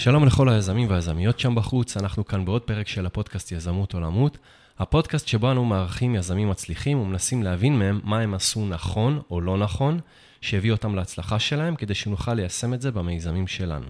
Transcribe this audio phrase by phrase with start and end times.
[0.00, 4.38] שלום לכל היזמים והיזמיות שם בחוץ, אנחנו כאן בעוד פרק של הפודקאסט יזמות עולמות.
[4.78, 9.58] הפודקאסט שבו אנו מארחים יזמים מצליחים ומנסים להבין מהם מה הם עשו נכון או לא
[9.58, 10.00] נכון,
[10.40, 13.86] שהביא אותם להצלחה שלהם, כדי שנוכל ליישם את זה במיזמים שלנו.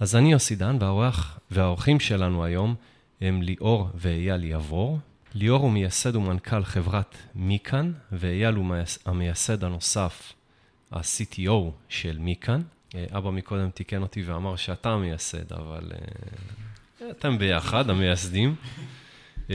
[0.00, 2.74] אז אני יוסי דן, והאורח והאורחים שלנו היום
[3.20, 4.98] הם ליאור ואייל יבור.
[5.34, 8.74] ליאור הוא מייסד ומנכ"ל חברת מיקאן, ואייל הוא
[9.06, 10.32] המייסד הנוסף,
[10.92, 12.60] ה-CTO של מיקאן.
[13.16, 18.54] אבא מקודם תיקן אותי ואמר שאתה המייסד, אבל uh, אתם ביחד, המייסדים.
[19.48, 19.50] Uh,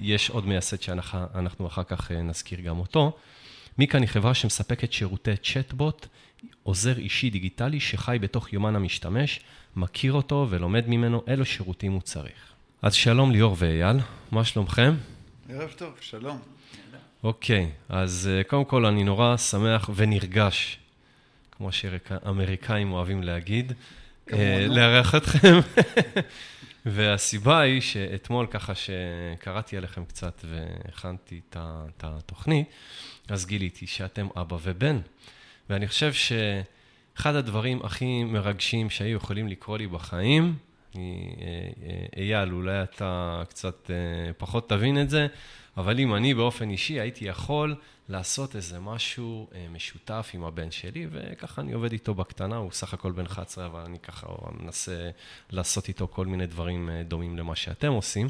[0.00, 3.16] יש עוד מייסד שאנחנו אחר כך נזכיר גם אותו.
[3.78, 6.06] מיקאן היא חברה שמספקת שירותי צ'טבוט,
[6.62, 9.40] עוזר אישי דיגיטלי שחי בתוך יומן המשתמש,
[9.76, 12.52] מכיר אותו ולומד ממנו אילו שירותים הוא צריך.
[12.82, 13.96] אז שלום ליאור ואייל,
[14.32, 14.94] מה שלומכם?
[15.48, 16.38] ערב טוב, שלום.
[17.24, 20.78] אוקיי, אז קודם כל אני נורא שמח ונרגש
[21.56, 23.72] כמו שאמריקאים אוהבים להגיד,
[24.32, 25.58] אה, לארח אתכם.
[26.86, 32.68] והסיבה היא שאתמול, ככה שקראתי עליכם קצת והכנתי את התוכנית,
[33.28, 35.00] אז גיליתי שאתם אבא ובן.
[35.70, 40.54] ואני חושב שאחד הדברים הכי מרגשים שהיו יכולים לקרוא לי בחיים,
[40.96, 43.90] אה, אה, אייל, אולי אתה קצת
[44.38, 45.26] פחות תבין את זה,
[45.76, 47.74] אבל אם אני באופן אישי הייתי יכול
[48.08, 52.94] לעשות איזה משהו אה, משותף עם הבן שלי, וככה אני עובד איתו בקטנה, הוא סך
[52.94, 54.26] הכל בן 11, אבל אני ככה
[54.60, 55.10] מנסה
[55.50, 58.28] לעשות איתו כל מיני דברים אה, דומים למה שאתם עושים.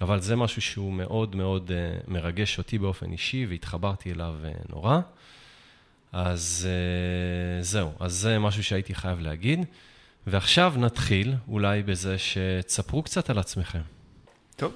[0.00, 4.34] אבל זה משהו שהוא מאוד מאוד אה, מרגש אותי באופן אישי, והתחברתי אליו
[4.68, 5.00] נורא.
[6.12, 6.68] אז
[7.60, 9.66] זהו, אז זה משהו שהייתי חייב להגיד.
[10.26, 13.80] ועכשיו נתחיל אולי בזה שתספרו קצת על עצמכם.
[14.56, 14.72] טוב.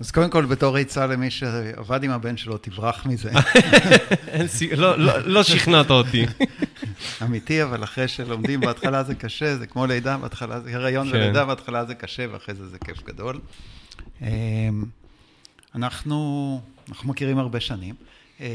[0.00, 3.30] אז קודם כל, בתור עצה למי שעבד עם הבן שלו, תברח מזה.
[4.76, 6.26] לא, לא, לא שכנעת אותי.
[7.22, 11.16] אמיתי, אבל אחרי שלומדים, בהתחלה זה קשה, זה כמו לידה, בהתחלה זה הריון כן.
[11.16, 13.40] ולידה, בהתחלה זה קשה, ואחרי זה זה כיף גדול.
[14.22, 14.26] אמ,
[15.74, 17.94] אנחנו, אנחנו מכירים הרבה שנים.
[18.40, 18.46] אמ,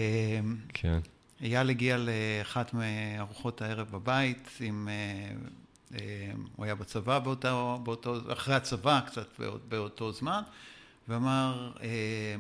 [0.74, 1.00] כן.
[1.42, 8.56] אייל הגיע לאחת מארוחות הערב בבית, עם, אה, אמ, הוא היה בצבא באותו, באותו, אחרי
[8.56, 10.42] הצבא, קצת באותו זמן.
[11.08, 12.36] ואמר, אה,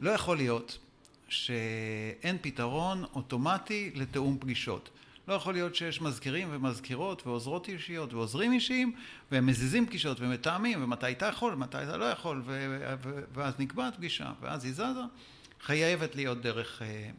[0.00, 0.78] לא יכול להיות
[1.28, 4.90] שאין פתרון אוטומטי לתיאום פגישות.
[5.28, 8.92] לא יכול להיות שיש מזכירים ומזכירות ועוזרות אישיות ועוזרים אישיים
[9.30, 13.96] והם מזיזים פגישות ומתאמים ומתי אתה יכול ומתי אתה לא יכול ו- ו- ואז נקבעת
[13.96, 15.00] פגישה ואז היא זזה,
[15.60, 17.10] חייבת להיות דרך אה,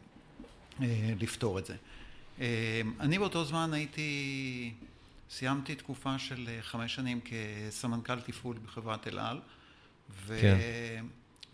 [0.81, 1.75] אה, לפתור את זה.
[2.41, 4.73] אה, אני באותו זמן הייתי,
[5.29, 9.39] סיימתי תקופה של אה, חמש שנים כסמנכ"ל תפעול בחברת אל על
[10.25, 10.37] ו...
[10.41, 10.57] כן.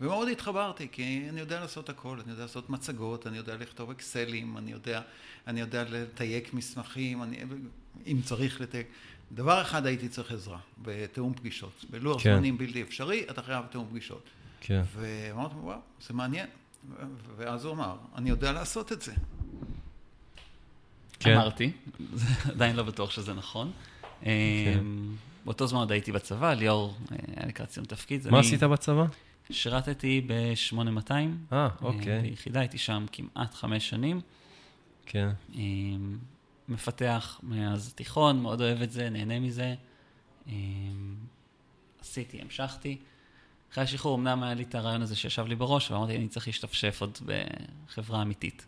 [0.00, 4.58] ומאוד התחברתי, כי אני יודע לעשות הכל, אני יודע לעשות מצגות, אני יודע לכתוב אקסלים,
[4.58, 5.00] אני יודע,
[5.46, 7.42] אני יודע לתייק מסמכים, אני,
[8.06, 8.86] אם צריך לתייק.
[9.32, 11.84] דבר אחד הייתי צריך עזרה, בתיאום פגישות.
[11.90, 12.34] בלוח כן.
[12.36, 14.22] זמנים בלתי אפשרי, אתה חייב תיאום פגישות.
[14.60, 14.82] כן.
[14.96, 16.46] ואמרתי, וואו, זה מעניין.
[17.36, 19.12] ואז הוא אמר, אני יודע לעשות את זה.
[21.20, 21.34] כן.
[21.34, 21.72] אמרתי,
[22.44, 23.72] עדיין לא בטוח שזה נכון.
[24.24, 24.84] כן.
[25.48, 28.28] באותו זמן עוד הייתי בצבא, ליאור אה, היה לקראת סיום תפקיד.
[28.30, 29.04] מה עשית בצבא?
[29.50, 31.12] שירתתי ב-8200.
[31.52, 32.16] אה, אוקיי.
[32.16, 34.20] אה, ביחידה, הייתי שם כמעט חמש שנים.
[35.06, 35.28] כן.
[35.54, 35.60] אה,
[36.68, 39.74] מפתח מאז תיכון, מאוד אוהב את זה, נהנה מזה.
[42.00, 42.96] עשיתי, המשכתי.
[43.72, 47.00] אחרי השחרור אמנם היה לי את הרעיון הזה שישב לי בראש, ואמרתי, אני צריך להשתפשף
[47.00, 47.18] עוד
[47.86, 48.66] בחברה אמיתית.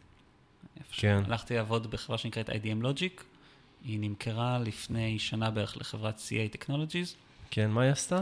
[0.91, 1.23] כן.
[1.27, 3.23] הלכתי לעבוד בחברה שנקראת IDM Logic,
[3.85, 7.15] היא נמכרה לפני שנה בערך לחברת CA Technologies.
[7.51, 8.21] כן, מה היא עשתה?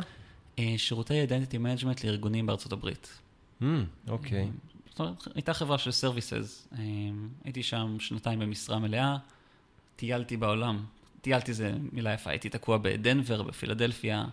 [0.58, 3.18] אה, שירותי Identity Management לארגונים בארצות הברית.
[3.62, 3.64] Mm,
[4.08, 4.42] אוקיי.
[4.42, 4.46] אה,
[4.90, 6.76] זאת אומרת, הייתה חברה של Services.
[6.78, 6.84] אה,
[7.44, 9.16] הייתי שם שנתיים במשרה מלאה,
[9.96, 10.84] טיילתי בעולם.
[11.20, 14.24] טיילתי זה מילה יפה, הייתי תקוע בדנבר, בפילדלפיה,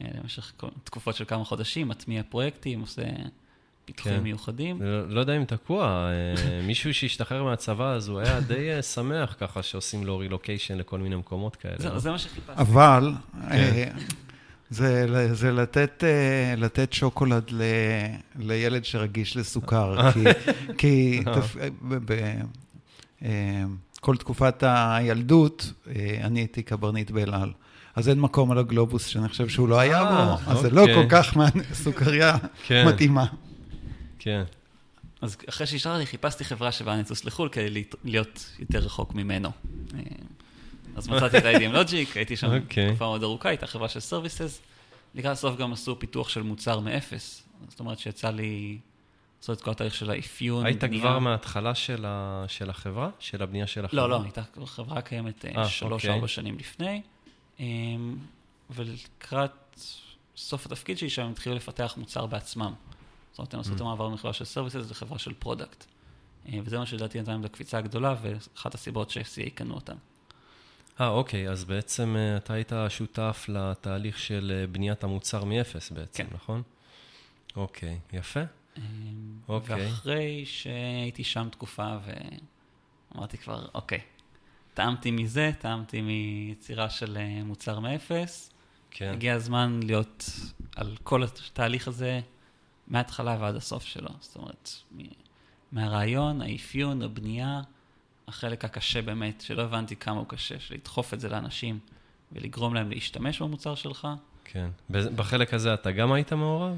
[0.00, 0.52] למשך
[0.84, 3.02] תקופות של כמה חודשים, מטמיע פרויקטים, עושה
[3.84, 4.22] פיתוחים כן.
[4.22, 4.82] מיוחדים.
[4.82, 9.36] לא, לא יודע אם תקוע, אה, מישהו שהשתחרר מהצבא, אז הוא היה די אה, שמח
[9.40, 11.74] ככה שעושים לו רילוקיישן לכל מיני מקומות כאלה.
[11.78, 12.52] זה, זה מה שחיפשתי.
[12.62, 13.50] אבל, כן.
[13.50, 13.84] אה,
[14.70, 16.04] זה, זה לתת,
[16.56, 17.62] לתת שוקולד ל,
[18.38, 20.24] לילד שרגיש לסוכר, כי,
[20.78, 22.34] כי תפ, ב, ב,
[24.00, 25.72] כל תקופת הילדות,
[26.22, 27.52] אני הייתי קברניט באל על.
[27.96, 30.94] אז אין מקום על הגלובוס שאני חושב שהוא לא היה בו, אז זה לא אוקיי.
[30.94, 31.36] כל כך
[31.72, 32.36] סוכריה
[32.66, 32.88] כן.
[32.88, 33.24] מתאימה.
[34.20, 34.42] כן.
[35.20, 39.48] אז אחרי שהשארתי, חיפשתי חברה שבה אני אטוס לחו"ל כדי להיות יותר רחוק ממנו.
[39.94, 40.00] אה,
[40.96, 42.62] אז מצאתי את ה-IDM Logic, הייתי שם okay.
[42.62, 42.88] אוקיי.
[42.88, 44.60] תקופה מאוד ארוכה, הייתה חברה של Services.
[45.14, 47.42] לקראת הסוף גם עשו פיתוח של מוצר מאפס.
[47.68, 48.78] זאת אומרת שיצא לי
[49.40, 51.02] לעשות את כל התהליך של האפיון, היית בנייה.
[51.02, 52.44] כבר מההתחלה של, ה...
[52.48, 53.10] של החברה?
[53.18, 54.02] של הבנייה של החברה?
[54.02, 56.28] לא, לא, הייתה חברה קיימת אה, אה, שלוש-ארבע אוקיי.
[56.28, 57.02] שנים לפני.
[58.70, 59.80] ולקראת
[60.36, 62.72] סוף התפקיד שלי שם, הם התחילו לפתח מוצר בעצמם.
[63.54, 63.80] הם עשו את.
[63.80, 65.84] המעבר מחברה של services לחברה של product.
[66.64, 69.96] וזה מה שלדעתי נתן להם את הקפיצה הגדולה, ואחת הסיבות ש-CA קנו אותם.
[71.00, 76.24] אה, אוקיי, אז בעצם אה, אתה היית שותף לתהליך של אה, בניית המוצר מאפס בעצם,
[76.24, 76.34] כן.
[76.34, 76.62] נכון?
[77.56, 78.40] אוקיי, יפה.
[79.48, 79.86] אוקיי.
[79.86, 81.96] ואחרי שהייתי שם תקופה
[83.14, 84.00] ואמרתי כבר, אוקיי,
[84.74, 88.50] טעמתי מזה, טעמתי מיצירה של אה, מוצר מאפס.
[88.90, 89.12] כן.
[89.12, 90.30] הגיע הזמן להיות
[90.76, 92.20] על כל התהליך הזה
[92.90, 94.08] מההתחלה ועד הסוף שלו.
[94.20, 94.70] זאת אומרת,
[95.72, 97.60] מהרעיון, האפיון, הבנייה,
[98.28, 101.78] החלק הקשה באמת, שלא הבנתי כמה הוא קשה, של לדחוף את זה לאנשים
[102.32, 104.08] ולגרום להם להשתמש במוצר שלך.
[104.44, 104.70] כן.
[104.90, 106.76] בחלק הזה אתה גם היית מעורב?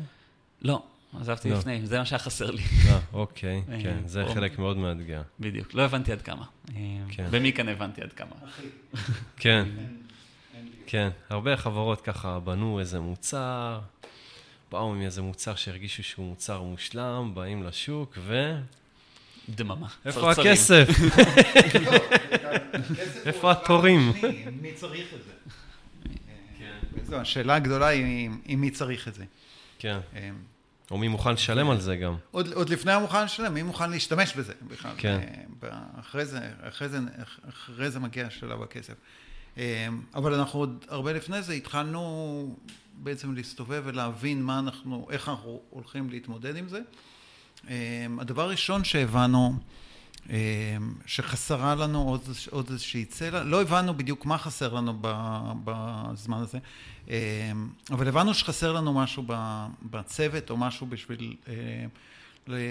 [0.63, 0.83] לא,
[1.21, 1.59] עזבתי לא.
[1.59, 2.63] לפני, זה מה שהיה חסר לי.
[2.63, 5.23] אה, אוקיי, אה, כן, זה חלק מאוד מאתגר.
[5.41, 6.45] בדיוק, לא הבנתי עד כמה.
[6.77, 7.27] אה, כן.
[7.31, 8.37] במכאן הבנתי עד כמה.
[9.37, 9.69] כן,
[10.87, 13.81] כן, הרבה חברות ככה בנו איזה מוצר,
[14.73, 18.55] באו עם איזה מוצר שהרגישו שהוא מוצר מושלם, באים לשוק ו...
[19.49, 19.87] דממה.
[20.05, 20.89] איפה הכסף?
[23.27, 24.13] איפה התורים?
[24.63, 25.33] מי צריך את זה?
[26.59, 27.15] כן.
[27.15, 29.25] השאלה הגדולה היא מי צריך את זה.
[29.79, 29.99] כן.
[30.91, 32.17] או מי מוכן לשלם על זה גם.
[32.31, 34.93] עוד, עוד לפני המוכן לשלם, מי מוכן להשתמש בזה בכלל.
[34.97, 35.21] כן.
[35.65, 35.69] אה,
[36.01, 36.99] אחרי זה, אחרי זה,
[37.49, 38.95] אחרי זה מגיע שלב הכסף.
[39.59, 42.57] אה, אבל אנחנו עוד הרבה לפני זה התחלנו
[42.95, 46.81] בעצם להסתובב ולהבין מה אנחנו, איך אנחנו הולכים להתמודד עם זה.
[47.69, 49.55] אה, הדבר הראשון שהבנו,
[50.31, 50.35] אמ,
[51.07, 54.99] שחסרה לנו עוד, עוד איזושהי צלע, לא הבנו בדיוק מה חסר לנו
[55.65, 56.59] בזמן הזה,
[57.09, 57.15] אמ,
[57.91, 59.25] אבל הבנו שחסר לנו משהו
[59.83, 61.87] בצוות או משהו בשביל אה,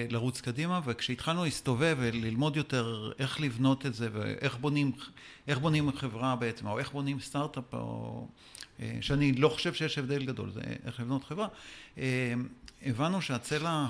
[0.10, 4.92] לרוץ קדימה, וכשהתחלנו להסתובב וללמוד יותר איך לבנות את זה ואיך בונים,
[5.62, 8.28] בונים חברה בעצם, או איך בונים סטארט-אפ, או,
[9.01, 11.48] שאני לא חושב שיש הבדל גדול, זה איך לבנות חברה,
[11.98, 12.04] אמ,
[12.86, 13.88] הבנו שהצלע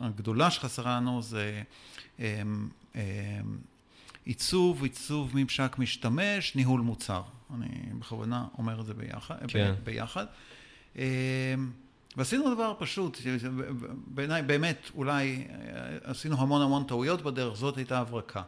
[0.00, 1.62] הגדולה שחסרה לנו זה
[2.18, 2.68] אמ,
[4.24, 7.22] עיצוב, עיצוב ממשק משתמש, ניהול מוצר.
[7.54, 7.68] אני
[7.98, 9.36] בכוונה אומר את זה ביחד.
[9.48, 9.74] כן.
[9.84, 10.26] ביחד.
[12.16, 13.18] ועשינו דבר פשוט,
[14.06, 18.42] בעיניי באמת אולי אה, עשינו המון המון טעויות בדרך, זאת הייתה הברקה.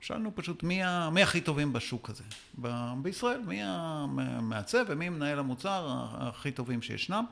[0.00, 2.24] שאלנו פשוט מי, ה, מי הכי טובים בשוק הזה.
[2.60, 7.24] ב, בישראל, מי המעצב ומי מנהל המוצר הכי טובים שישנם.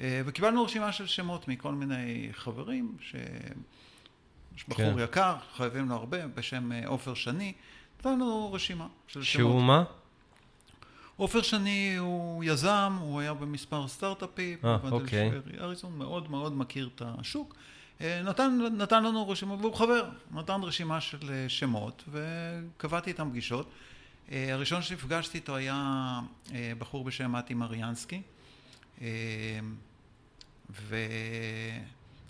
[0.00, 4.98] אה, וקיבלנו רשימה של שמות מכל מיני חברים, שיש בחור כן.
[4.98, 7.52] יקר, חייבים לו הרבה, בשם אה, עופר שני,
[7.98, 9.52] נתנו רשימה של שהוא שמות.
[9.52, 9.84] שהוא מה?
[11.16, 15.30] עופר שני הוא יזם, הוא היה במספר סטארט-אפים, אה, אוקיי.
[15.60, 17.54] אריזון מאוד מאוד מכיר את השוק.
[18.00, 23.70] אה, נתן, נתן לנו רשימה, והוא חבר, נתן רשימה של שמות, וקבעתי איתם פגישות.
[24.32, 26.20] הראשון שנפגשתי איתו היה
[26.78, 28.22] בחור בשם מתי מריאנסקי.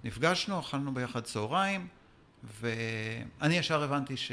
[0.04, 1.86] ונפגשנו, אכלנו ביחד צהריים,
[2.60, 4.32] ואני ישר הבנתי ש...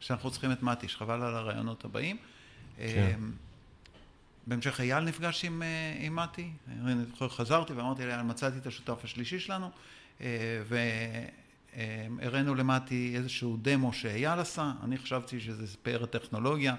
[0.00, 2.16] שאנחנו צריכים את מתי, שחבל על הרעיונות הבאים.
[2.76, 3.20] כן.
[4.46, 6.50] בהמשך אייל נפגש עם, אה, עם מתי,
[7.28, 9.70] חזרתי ואמרתי לאייל, מצאתי את השותף השלישי שלנו,
[10.20, 10.62] אה,
[11.76, 16.74] והראינו למתי איזשהו דמו שאייל עשה, אני חשבתי שזה פאר הטכנולוגיה,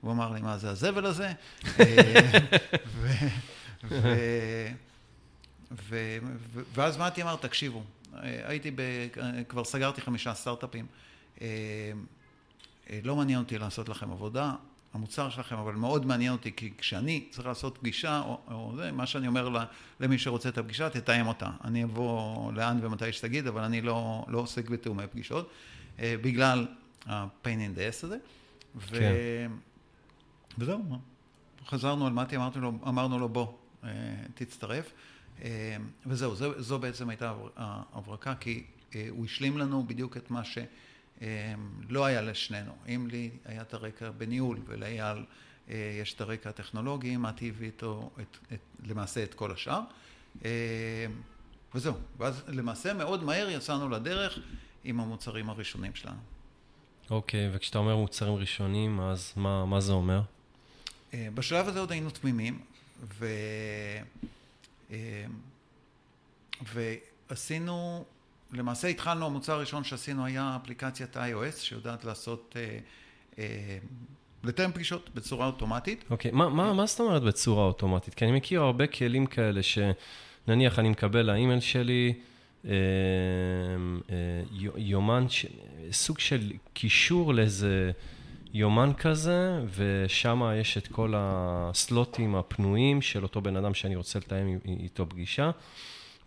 [0.00, 1.32] הוא אמר לי, מה זה הזבל הזה?
[1.80, 1.84] אה,
[2.86, 3.08] ו...
[3.84, 4.12] ו...
[5.72, 6.18] ו,
[6.52, 7.82] ו, ואז מתי אמר, תקשיבו,
[8.22, 8.82] הייתי, ב,
[9.48, 10.86] כבר סגרתי חמישה סטארט-אפים,
[11.40, 11.46] אה,
[12.90, 14.54] אה, לא מעניין אותי לעשות לכם עבודה,
[14.94, 19.06] המוצר שלכם, אבל מאוד מעניין אותי, כי כשאני צריך לעשות פגישה, או, או זה, מה
[19.06, 19.64] שאני אומר
[20.00, 21.50] למי שרוצה את הפגישה, תתאם אותה.
[21.64, 25.50] אני אבוא לאן ומתי שתגיד, אבל אני לא, לא עוסק בתאומי פגישות,
[25.98, 26.66] אה, בגלל
[27.06, 28.16] ה-pain in the ass הזה.
[28.76, 28.88] ו...
[28.88, 29.52] כן.
[30.58, 30.98] וזהו,
[31.66, 32.36] חזרנו על מתי,
[32.86, 33.46] אמרנו לו, בוא,
[34.34, 34.92] תצטרף.
[35.42, 35.48] אמ,
[36.06, 40.44] וזהו, זו, זו בעצם הייתה ההברקה, כי אה, הוא השלים לנו בדיוק את מה
[41.20, 42.72] שלא היה לשנינו.
[42.88, 45.24] אם לי היה את הרקע בניהול ולאייל
[45.70, 49.80] אה, יש את הרקע הטכנולוגי, מתי הביא איתו את, את, למעשה את כל השאר.
[50.44, 50.50] אמ,
[51.74, 54.38] וזהו, ואז למעשה מאוד מהר יצאנו לדרך
[54.84, 56.18] עם המוצרים הראשונים שלנו.
[57.10, 60.20] אוקיי, okay, וכשאתה אומר מוצרים ראשונים, אז מה, מה זה אומר?
[61.14, 62.60] אה, בשלב הזה עוד היינו תמימים,
[63.02, 63.26] ו...
[64.90, 64.96] אמ,
[66.62, 68.04] ועשינו,
[68.52, 72.78] למעשה התחלנו, המוצר הראשון שעשינו היה אפליקציית iOS שיודעת לעשות, אה,
[73.38, 73.78] אה,
[74.44, 76.04] לתאם פגישות בצורה אוטומטית.
[76.10, 76.34] אוקיי, okay.
[76.34, 78.14] מה, מה, מה זאת אומרת בצורה אוטומטית?
[78.14, 82.14] כי אני מכיר הרבה כלים כאלה שנניח אני מקבל לאימייל שלי
[82.64, 82.70] אה,
[84.10, 84.42] אה,
[84.76, 85.46] יומן, ש...
[85.92, 87.90] סוג של קישור לאיזה
[88.54, 94.58] יומן כזה, ושם יש את כל הסלוטים הפנויים של אותו בן אדם שאני רוצה לתאם
[94.66, 95.50] איתו פגישה.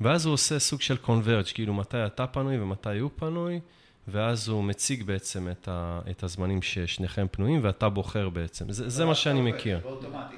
[0.04, 3.60] ואז הוא עושה סוג של קונברג', כאילו מתי אתה פנוי ומתי הוא פנוי,
[4.08, 8.72] ואז הוא מציג בעצם את, ה, את הזמנים ששניכם פנויים, ואתה בוחר בעצם.
[8.72, 9.80] זה, זה מה שאני מכיר.
[9.80, 10.36] זה לא אוטומטי.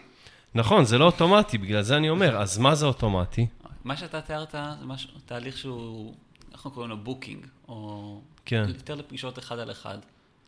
[0.56, 3.48] נכון, זה לא אוטומטי, בגלל זה אני אומר, אז מה זה אוטומטי?
[3.84, 5.08] מה שאתה תיארת זה מש...
[5.26, 6.14] תהליך שהוא,
[6.52, 8.66] אנחנו קוראים לו booking, או כן.
[8.68, 9.98] יותר לפגישות אחד על אחד.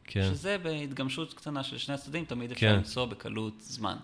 [0.03, 0.29] כן.
[0.31, 2.75] שזה בהתגמשות קטנה של שני הצדדים, תמיד אפשר כן.
[2.75, 3.97] למצוא בקלות זמן.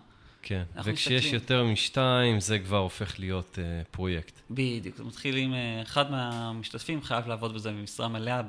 [0.43, 1.33] כן, וכשיש מסתכלים...
[1.33, 4.33] יותר משתיים, זה כבר הופך להיות אה, פרויקט.
[4.51, 8.41] בדיוק, זה מתחיל עם, אה, אחד מהמשתתפים חייב לעבוד בזה במשרה מלאה,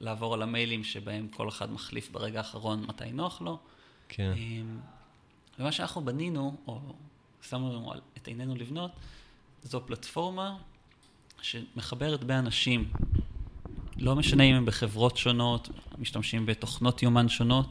[0.00, 3.58] לעבור על המיילים שבהם כל אחד מחליף ברגע האחרון מתי נוח לו.
[4.08, 4.32] כן.
[4.34, 6.80] אמ, ומה שאנחנו בנינו, או
[7.42, 8.90] שמנו את עינינו לבנות,
[9.62, 10.56] זו פלטפורמה
[11.42, 12.90] שמחברת בין אנשים.
[13.96, 15.68] לא משנה אם הם בחברות שונות,
[15.98, 17.70] משתמשים בתוכנות יומן שונות,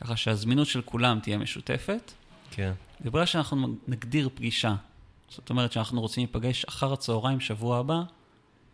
[0.00, 2.12] ככה שהזמינות של כולם תהיה משותפת.
[2.50, 2.72] כן.
[3.00, 4.74] וברגע שאנחנו נגדיר פגישה,
[5.28, 8.02] זאת אומרת שאנחנו רוצים להיפגש אחר הצהריים שבוע הבא,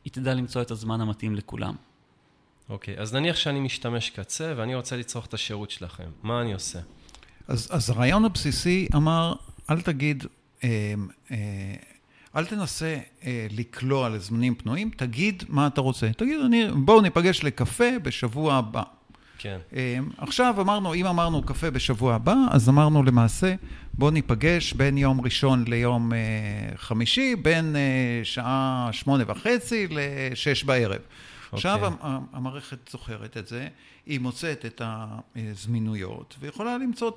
[0.04, 1.74] היא תדע למצוא את הזמן המתאים לכולם.
[2.68, 6.78] אוקיי, אז נניח שאני משתמש קצה ואני רוצה לצרוך את השירות שלכם, מה אני עושה?
[7.48, 9.34] אז, אז הרעיון הבסיסי אמר,
[9.70, 10.24] אל תגיד,
[10.64, 10.94] אה,
[11.30, 11.36] אה,
[12.36, 16.10] אל תנסה אה, לקלוע לזמנים פנויים, תגיד מה אתה רוצה.
[16.16, 18.82] תגיד, אני, בואו ניפגש לקפה בשבוע הבא.
[19.42, 19.58] כן.
[19.72, 23.54] אמ, עכשיו אמרנו, אם אמרנו קפה בשבוע הבא, אז אמרנו למעשה,
[23.94, 26.18] בואו ניפגש בין יום ראשון ליום אה,
[26.76, 30.96] חמישי, בין אה, שעה שמונה וחצי לשש בערב.
[30.96, 31.54] Okay.
[31.54, 32.10] עכשיו אוקיי.
[32.32, 33.68] המערכת זוכרת את זה,
[34.06, 37.10] היא מוצאת את הזמינויות ויכולה למצוא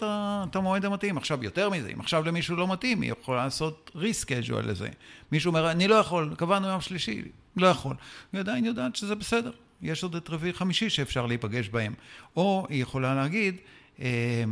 [0.50, 1.18] את המועד המתאים.
[1.18, 4.90] עכשיו יותר מזה, אם עכשיו למישהו לא מתאים, היא יכולה לעשות ריסקייג'ואל לזה.
[5.32, 7.22] מישהו אומר, אני לא יכול, קבענו יום שלישי,
[7.58, 7.96] לא יכול.
[8.34, 9.52] היא עדיין יודעת שזה בסדר.
[9.84, 11.94] יש עוד את רביעי חמישי שאפשר להיפגש בהם.
[12.36, 13.56] או היא יכולה להגיד,
[14.00, 14.44] אה,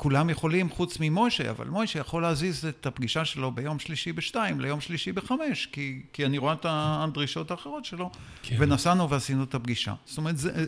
[0.00, 4.80] כולם יכולים חוץ ממוישה, אבל מוישה יכול להזיז את הפגישה שלו ביום שלישי בשתיים ליום
[4.80, 8.10] שלישי בחמש, כי, כי אני רואה את הדרישות האחרות שלו,
[8.42, 8.56] כן.
[8.58, 9.94] ונסענו ועשינו את הפגישה.
[10.06, 10.66] זאת אומרת, זה,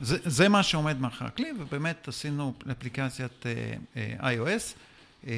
[0.00, 4.74] זה, זה מה שעומד מאחורי הכלי, ובאמת עשינו אפליקציית uh, uh, iOS.
[5.24, 5.28] Uh.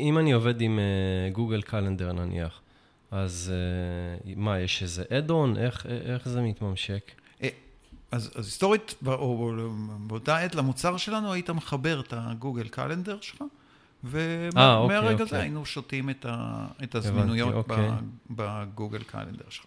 [0.00, 0.78] אם אני עובד עם
[1.32, 2.60] גוגל uh, קלנדר נניח,
[3.10, 3.52] אז
[4.26, 5.56] uh, מה, יש איזה אד-און?
[5.56, 7.12] איך, איך זה מתממשק?
[7.42, 7.48] אה,
[8.10, 9.52] אז, אז היסטורית, או,
[10.06, 13.42] באותה עת למוצר שלנו, היית מחבר את הגוגל קלנדר שלך,
[14.04, 15.40] ומהרגע אוקיי, הזה אוקיי.
[15.40, 18.08] היינו שותים את, ה, את הזמינויות הבנתי, אוקיי.
[18.30, 19.66] בגוגל קלנדר שלך.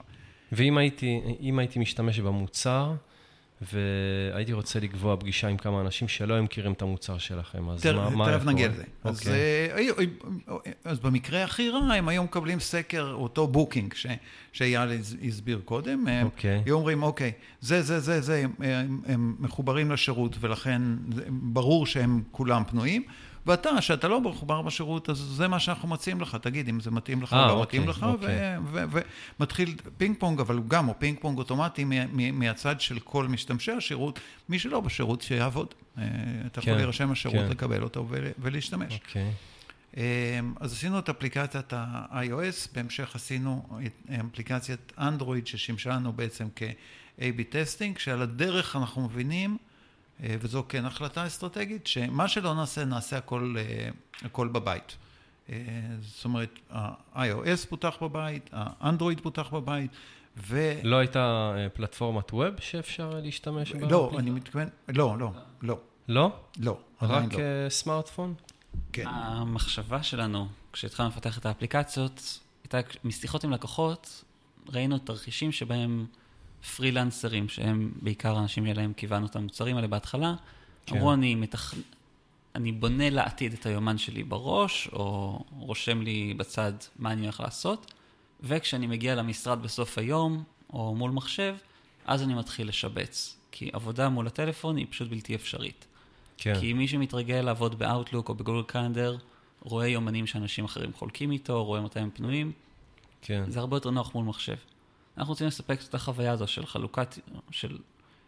[0.51, 1.21] ואם הייתי,
[1.57, 2.93] הייתי משתמש במוצר,
[3.61, 8.37] והייתי רוצה לקבוע פגישה עם כמה אנשים שלא מכירים את המוצר שלכם, אז מה, מה
[8.37, 8.83] תכף נגיע לזה.
[8.83, 8.85] אוקיי.
[9.03, 10.07] אז, אוקיי.
[10.49, 13.93] אה, אז במקרה הכי רע, הם היו מקבלים סקר, אותו booking
[14.53, 14.89] שאייל
[15.27, 16.07] הסביר קודם.
[16.07, 16.25] אוקיי.
[16.25, 16.61] אוקיי.
[16.65, 20.81] היו אומרים, אוקיי, זה, זה, זה, זה, הם, הם מחוברים לשירות, ולכן
[21.29, 23.03] ברור שהם כולם פנויים.
[23.49, 27.21] ואתה, שאתה לא מחובר בשירות, אז זה מה שאנחנו מציעים לך, תגיד אם זה מתאים
[27.21, 28.57] לך או לא אוקיי, מתאים לך, אוקיי.
[29.39, 31.85] ומתחיל פינג פונג, אבל גם, או פינג פונג אוטומטי
[32.33, 35.73] מהצד של כל משתמשי השירות, מי שלא בשירות, שיעבוד.
[35.97, 36.03] אה,
[36.47, 37.49] אתה יכול כן, להירשם לשירות, כן.
[37.49, 38.07] לקבל אותו
[38.39, 38.93] ולהשתמש.
[38.93, 39.31] אוקיי.
[39.97, 47.43] אה, אז עשינו את אפליקציית ה-iOS, בהמשך עשינו את אפליקציית אנדרואיד ששימשה לנו בעצם כ-AB
[47.49, 49.68] testing, שעל הדרך אנחנו מבינים אה,
[50.19, 53.89] וזו כן החלטה אסטרטגית, שמה שלא נעשה, נעשה הכל, אה,
[54.25, 54.97] הכל בבית.
[55.49, 55.55] אה,
[56.01, 59.91] זאת אומרת, ה-iOS פותח בבית, האנדרואיד פותח בבית,
[60.37, 60.73] ו...
[60.83, 63.87] לא הייתה פלטפורמת ווב שאפשר להשתמש בה?
[63.87, 65.79] לא, אני מתכוון, לא, לא, לא.
[66.07, 66.31] לא?
[66.57, 67.69] לא, רק לא.
[67.69, 68.33] סמארטפון?
[68.93, 69.07] כן.
[69.07, 74.23] המחשבה שלנו, כשהתחלנו לפתח את האפליקציות, הייתה משיחות עם לקוחות,
[74.69, 76.05] ראינו תרחישים שבהם
[76.75, 80.35] פרילנסרים, שהם בעיקר האנשים שלהם כיוונו את המוצרים האלה בהתחלה,
[80.85, 80.95] כן.
[80.95, 81.73] אמרו, אני, מתכ...
[82.55, 87.93] אני בונה לעתיד את היומן שלי בראש, או רושם לי בצד מה אני הולך לעשות,
[88.41, 91.55] וכשאני מגיע למשרד בסוף היום, או מול מחשב,
[92.05, 93.35] אז אני מתחיל לשבץ.
[93.51, 95.85] כי עבודה מול הטלפון היא פשוט בלתי אפשרית.
[96.37, 96.59] כן.
[96.59, 99.17] כי מי שמתרגל לעבוד באאוטלוק או בגוגל קלנדר,
[99.61, 102.51] רואה יומנים שאנשים אחרים חולקים איתו, רואה מתי הם פנויים.
[103.21, 103.43] כן.
[103.47, 104.55] זה הרבה יותר נוח מול מחשב.
[105.19, 107.17] אנחנו רוצים לספק את החוויה הזו של חלוקת,
[107.51, 107.77] של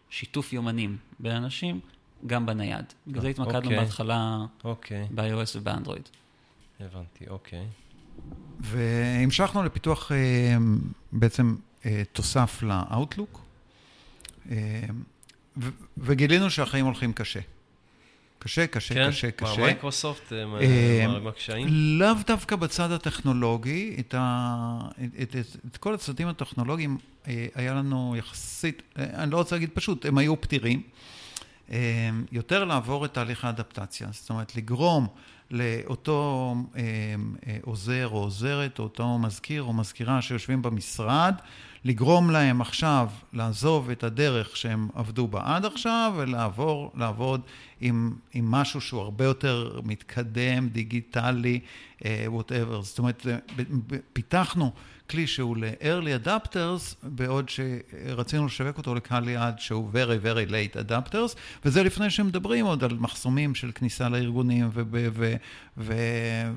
[0.09, 1.79] שיתוף יומנים בין אנשים,
[2.25, 2.85] גם בנייד.
[3.07, 3.79] בגלל זה התמקדנו אוקיי.
[3.79, 5.07] בהתחלה אוקיי.
[5.11, 6.09] ב-iOS ובאנדרואיד.
[6.79, 7.67] הבנתי, אוקיי.
[8.59, 10.17] והמשכנו לפיתוח אה,
[11.11, 11.55] בעצם
[11.85, 13.37] אה, תוסף ל-Outlook,
[14.51, 14.81] אה,
[15.97, 17.39] וגילינו שהחיים הולכים קשה.
[18.43, 19.09] קשה, קשה, כן?
[19.09, 19.57] קשה, קשה.
[19.57, 21.67] מה, מייקרוסופט, אה, אה, מה הקשיים?
[21.69, 24.79] לאו דווקא בצד הטכנולוגי, את, ה,
[25.21, 30.05] את, את, את כל הצדדים הטכנולוגיים אה, היה לנו יחסית, אני לא רוצה להגיד פשוט,
[30.05, 30.81] הם היו פתירים.
[32.31, 34.07] יותר לעבור את תהליך האדפטציה.
[34.11, 35.07] זאת אומרת, לגרום
[35.51, 36.55] לאותו
[37.61, 41.35] עוזר או עוזרת, או אותו מזכיר או מזכירה שיושבים במשרד,
[41.85, 47.41] לגרום להם עכשיו לעזוב את הדרך שהם עבדו בה עד עכשיו ולעבור, לעבוד
[47.81, 51.59] עם, עם משהו שהוא הרבה יותר מתקדם, דיגיטלי,
[52.25, 52.79] Whatever.
[52.79, 53.25] אה, זאת אומרת,
[54.13, 54.71] פיתחנו
[55.11, 60.89] כלי שהוא ל- early adopters, בעוד שרצינו לשווק אותו לקהל יעד שהוא very very late
[60.89, 64.69] adopters, וזה לפני שמדברים עוד על מחסומים של כניסה לארגונים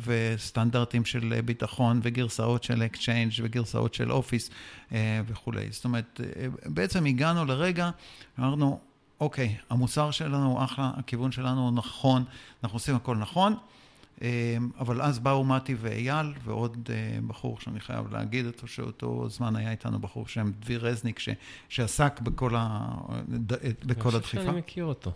[0.04, 4.50] וסטנדרטים של ביטחון וגרסאות של Exchange וגרסאות של Office
[4.92, 5.66] אה, וכולי.
[5.70, 6.20] זאת אומרת,
[6.66, 7.90] בעצם הגענו לרגע,
[8.38, 8.80] אמרנו,
[9.20, 12.24] אוקיי, המוצר שלנו אחלה, הכיוון שלנו הוא נכון,
[12.64, 13.56] אנחנו עושים הכל נכון.
[14.22, 14.26] אמ,
[14.78, 19.70] אבל אז באו מתי ואייל ועוד אה, בחור שאני חייב להגיד אותו, שאותו זמן היה
[19.70, 21.28] איתנו בחור בשם דביר רזניק, ש,
[21.68, 22.94] שעסק בכל, ה,
[23.84, 24.08] בכל הדחיפה.
[24.08, 25.12] אני חושב שאני מכיר אותו.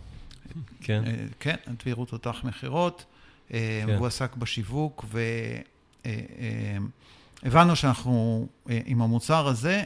[0.81, 1.03] כן.
[1.05, 3.05] אה, כן, דביר הוא תותח מכירות,
[3.53, 3.93] אה, כן.
[3.93, 5.05] והוא עסק בשיווק,
[7.43, 8.47] והבנו שאנחנו,
[8.85, 9.83] עם המוצר הזה,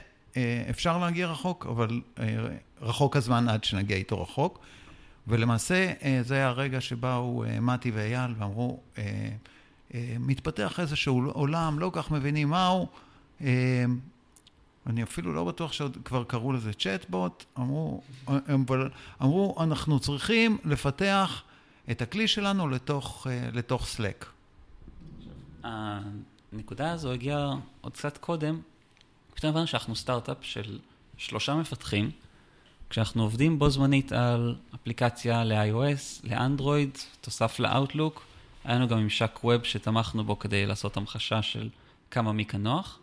[0.70, 2.01] אפשר להגיע רחוק, אבל
[2.82, 4.60] רחוק הזמן עד שנגיע איתו רחוק.
[5.27, 9.30] ולמעשה אה, זה היה הרגע שבאו אה, מתי ואייל ואמרו, אה,
[10.20, 12.88] מתפתח איזשהו עולם, לא כל כך מבינים מהו.
[14.88, 18.01] אני אפילו לא בטוח שכבר קראו לזה צ'טבוט, אמרו,
[19.22, 21.44] אמרו, אנחנו צריכים לפתח
[21.92, 24.25] את הכלי שלנו לתוך, לתוך Slack.
[25.63, 28.62] הנקודה הזו הגיעה עוד קצת קודם,
[29.34, 30.80] פתאום הבנו שאנחנו סטארט-אפ של
[31.18, 32.12] שלושה מפתחים,
[32.93, 38.19] כשאנחנו עובדים בו זמנית על אפליקציה ל-iOS, לאנדרואיד, תוסף ל-Outlook,
[38.63, 41.69] היה לנו גם ממשק web שתמכנו בו כדי לעשות המחשה של
[42.12, 43.00] כמה Meekan נוח.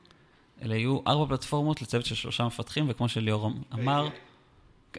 [0.63, 4.09] אלה היו ארבע פלטפורמות לצוות של שלושה מפתחים, וכמו שליאור אמר,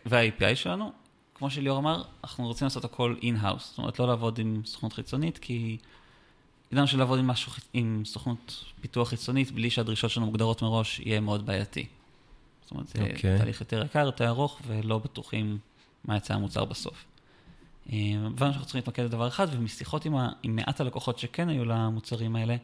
[0.06, 0.92] וה-API שלנו,
[1.36, 5.38] כמו שליאור אמר, אנחנו רוצים לעשות הכל in-house, זאת אומרת לא לעבוד עם סוכנות חיצונית,
[5.38, 5.78] כי
[6.72, 11.46] ידענו שלעבוד עם, משהו, עם סוכנות פיתוח חיצונית בלי שהדרישות שלנו מוגדרות מראש, יהיה מאוד
[11.46, 11.86] בעייתי.
[12.72, 13.16] זאת אומרת, זה okay.
[13.16, 13.38] אוקיי.
[13.38, 15.58] תהליך יותר יקר, יותר ארוך, ולא בטוחים
[16.06, 17.06] מה יצא המוצר בסוף.
[17.92, 21.66] אה, הבנו שאנחנו צריכים להתמקד בדבר אחד, ומשיחות עם, ה, עם מעט הלקוחות שכן היו
[21.66, 22.56] למוצרים האלה,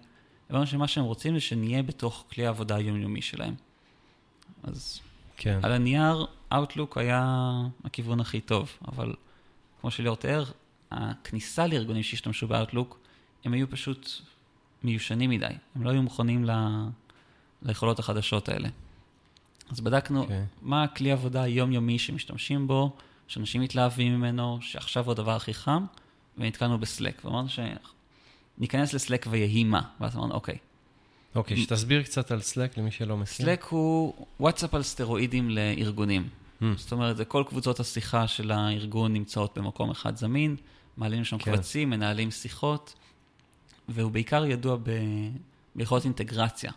[0.49, 3.55] הבנו שמה שהם רוצים זה שנהיה בתוך כלי העבודה היומיומי שלהם.
[4.63, 4.99] אז
[5.37, 5.59] כן.
[5.63, 7.51] על הנייר, Outlook היה
[7.83, 9.13] הכיוון הכי טוב, אבל
[9.81, 10.43] כמו שליאור תיאר,
[10.91, 12.95] הכניסה לארגונים שהשתמשו ב-Outlook,
[13.45, 14.09] הם היו פשוט
[14.83, 16.51] מיושנים מדי, הם לא היו מוכנים ל...
[17.61, 18.69] ליכולות החדשות האלה.
[19.71, 20.23] אז בדקנו okay.
[20.23, 20.45] אוקיי.
[20.61, 22.91] מה הכלי עבודה היומיומי שמשתמשים בו,
[23.27, 25.85] שאנשים מתלהבים ממנו, שעכשיו הוא הדבר הכי חם,
[26.37, 27.25] ונתקענו בסלק.
[27.25, 27.47] ואמרנו
[28.57, 29.81] שניכנס לסלק ויהי מה.
[29.99, 30.57] ואז אמרנו, אוקיי.
[31.35, 33.45] אוקיי, שתסביר קצת על סלק למי שלא מכיר.
[33.45, 36.29] סלק הוא וואטסאפ על סטרואידים לארגונים.
[36.61, 36.65] Hmm.
[36.77, 40.55] זאת אומרת, זה כל קבוצות השיחה של הארגון נמצאות במקום אחד זמין,
[40.97, 41.51] מעלים שם כן.
[41.51, 42.93] קבצים, מנהלים שיחות,
[43.89, 44.89] והוא בעיקר ידוע ב...
[45.75, 46.71] ביכולת אינטגרציה.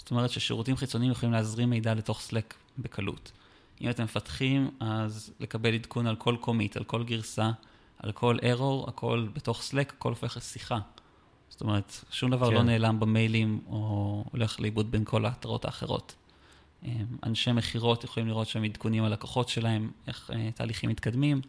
[0.00, 3.32] זאת אומרת ששירותים חיצוניים יכולים להזרים מידע לתוך Slack בקלות.
[3.80, 7.50] אם אתם מפתחים, אז לקבל עדכון על כל קומיט, על כל גרסה,
[7.98, 10.78] על כל error, הכל בתוך Slack, הכל הופך לשיחה.
[11.50, 12.56] זאת אומרת, שום דבר לא כן.
[12.56, 16.14] לא נעלם במיילים או הולך לאיבוד בין כל ההתראות האחרות.
[16.82, 21.40] אמ, אנשי מכירות יכולים לראות שם עדכונים על לקוחות שלהם, איך uh, תהליכים מתקדמים.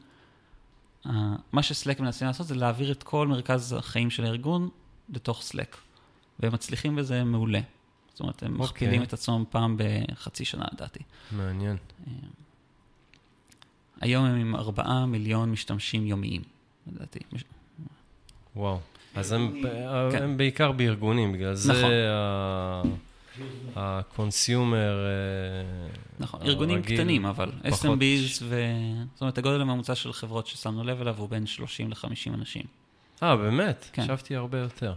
[1.05, 1.09] Uh,
[1.51, 4.69] מה שסלק מנסים לעשות זה להעביר את כל מרכז החיים של הארגון
[5.09, 5.77] לתוך סלק,
[6.39, 7.59] והם מצליחים בזה מעולה.
[8.11, 8.53] זאת אומרת, הם okay.
[8.53, 8.65] אוקיי.
[8.65, 10.99] מכפילים את עצמם פעם בחצי שנה, לדעתי.
[11.31, 11.77] מעניין.
[12.07, 12.13] אה,
[14.01, 16.41] היום הם עם ארבעה מיליון משתמשים יומיים,
[16.87, 17.19] לדעתי.
[18.55, 18.79] וואו.
[19.15, 19.61] אז הם,
[20.11, 20.23] כן.
[20.23, 21.65] הם בעיקר בארגונים, בגלל נכון.
[21.65, 22.11] זה
[23.75, 25.87] ה-consumer אה,
[26.19, 28.61] נכון, ארגונים קטנים, אבל SMBs, ו...
[29.13, 32.63] זאת אומרת, הגודל הממוצע של חברות ששמנו לב אליו הוא בין 30 ל-50 אנשים.
[33.23, 33.89] אה, באמת?
[33.93, 34.03] כן.
[34.03, 34.93] חשבתי הרבה יותר.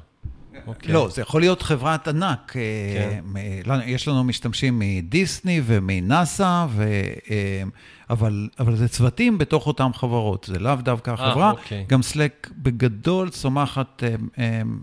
[0.64, 0.68] אוקיי.
[0.68, 0.92] אוקיי.
[0.92, 2.54] לא, זה יכול להיות חברת ענק.
[2.56, 3.18] אה,
[3.64, 3.80] כן.
[3.86, 6.82] יש לנו משתמשים מדיסני ומ-NASA, ו...
[7.30, 7.62] אה,
[8.10, 11.50] אבל, אבל זה צוותים בתוך אותן חברות, זה לאו דווקא אה, החברה.
[11.50, 11.84] אוקיי.
[11.88, 14.02] גם Slack בגדול צומחת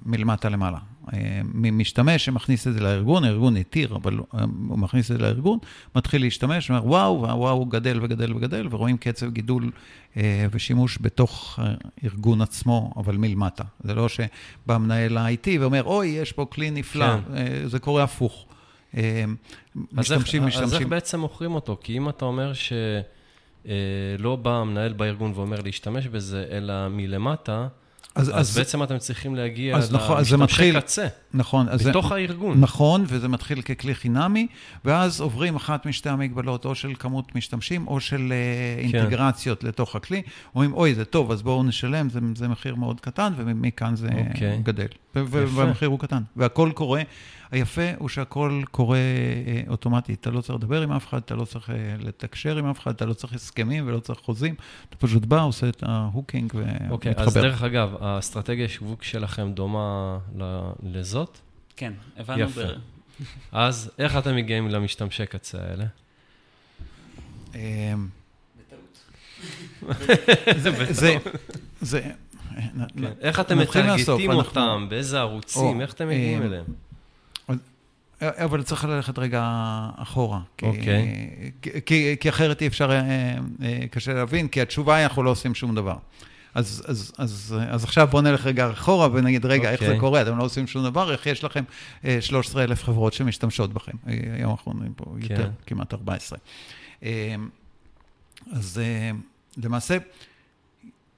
[0.06, 0.78] מלמטה למעלה.
[1.54, 4.18] ממשתמש שמכניס את זה לארגון, הארגון התיר, אבל
[4.68, 5.60] הוא מכניס את זה לארגון,
[5.96, 9.72] מתחיל להשתמש, אומר וואו, והוואו גדל וגדל וגדל, ורואים קצב גידול
[10.18, 13.64] אה, ושימוש בתוך הארגון עצמו, אבל מלמטה.
[13.84, 17.36] זה לא שבא מנהל ה-IT ואומר, אוי, יש פה כלי נפלא, כן.
[17.36, 18.46] אה, זה קורה הפוך.
[18.98, 19.24] אה,
[19.76, 20.64] משתמשים, משתמשים.
[20.64, 21.78] אז איך בעצם מוכרים אותו?
[21.82, 27.68] כי אם אתה אומר שלא בא המנהל בארגון ואומר להשתמש בזה, אלא מלמטה,
[28.16, 31.08] אז, אז, אז בעצם אתם צריכים להגיע אז נכון, למשתמשי מתחיל, קצה.
[31.34, 31.70] נכון.
[31.70, 32.60] אז בתוך זה, הארגון.
[32.60, 34.48] נכון, וזה מתחיל ככלי חינמי,
[34.86, 38.98] ואז עוברים אחת משתי המגבלות, או של כמות משתמשים, או של אה, כן.
[38.98, 40.22] אינטגרציות לתוך הכלי.
[40.56, 44.60] אומרים, אוי, זה טוב, אז בואו נשלם, זה, זה מחיר מאוד קטן, ומכאן זה אוקיי.
[44.64, 44.88] גדל.
[45.16, 46.22] והמחיר הוא קטן.
[46.36, 47.02] והכל קורה.
[47.52, 50.20] היפה הוא שהכל קורה אה, אוטומטית.
[50.20, 52.94] אתה לא צריך לדבר עם אף אחד, אתה לא צריך אה, לתקשר עם אף אחד,
[52.96, 54.56] אתה לא צריך הסכמים ולא צריך חוזים.
[54.90, 56.92] אתה פשוט בא, עושה את ה-hooking ומתחבר.
[56.92, 60.18] אוקיי, אז דרך אגב, האסטרטגיה שיווק שלכם דומה
[60.84, 61.38] לזאת?
[61.76, 62.40] כן, הבנו.
[62.40, 62.62] יפה.
[63.52, 65.86] אז איך אתם מגיעים למשתמשי קצה האלה?
[67.56, 68.08] אמ,
[70.92, 71.18] זה,
[71.82, 73.06] זה, כן.
[73.22, 74.86] איך אתם מטרגטים אותם?
[74.90, 75.82] באיזה ערוצים?
[75.82, 76.66] איך אתם מגיעים אמ, אליהם?
[78.22, 79.42] אבל צריך ללכת רגע
[79.96, 80.40] אחורה.
[80.58, 81.52] כי, אוקיי.
[81.86, 83.00] כי, כי אחרת אי אפשר, אה,
[83.64, 85.96] אה, קשה להבין, כי התשובה היא, אנחנו לא עושים שום דבר.
[86.56, 89.72] אז, אז, אז, אז עכשיו בואו נלך רגע אחורה ונגיד, רגע, okay.
[89.72, 90.00] איך זה אוקיי.
[90.00, 90.22] קורה?
[90.22, 91.64] אתם לא עושים שום דבר, איך יש לכם
[92.20, 93.92] 13,000 אה, חברות שמשתמשות בכם?
[94.06, 95.24] היום אנחנו אומרים פה okay.
[95.24, 95.50] יותר, כן.
[95.66, 96.40] כמעט 14.
[98.52, 98.82] אז
[99.58, 99.98] למעשה,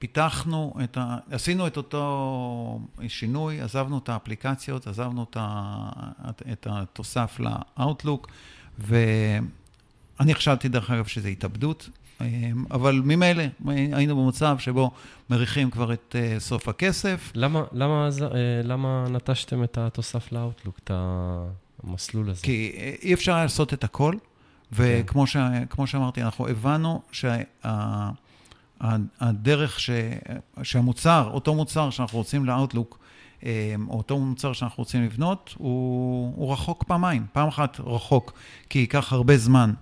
[0.04, 1.16] פיתחנו את ה...
[1.30, 5.90] עשינו את אותו שינוי, עזבנו את האפליקציות, עזבנו את, ה...
[6.52, 8.28] את התוסף ל-Outlook,
[8.78, 11.88] ואני חשבתי, דרך אגב, שזה התאבדות,
[12.70, 14.90] אבל ממילא היינו במצב שבו
[15.30, 17.32] מריחים כבר את אה, סוף הכסף.
[17.34, 18.28] למה, למה, אה,
[18.64, 20.90] למה נטשתם את התוסף ל-Outlook, את
[21.84, 22.42] המסלול הזה?
[22.42, 24.14] כי אי אפשר לעשות את הכל,
[24.72, 25.36] וכמו ש...
[25.86, 27.36] שאמרתי, אנחנו הבנו שה...
[29.20, 29.90] הדרך ש,
[30.62, 32.98] שהמוצר, אותו מוצר שאנחנו רוצים לאוטלוק,
[33.42, 33.48] או
[33.88, 37.26] אותו מוצר שאנחנו רוצים לבנות, הוא, הוא רחוק פעמיים.
[37.32, 38.32] פעם אחת רחוק
[38.70, 39.72] כי ייקח הרבה זמן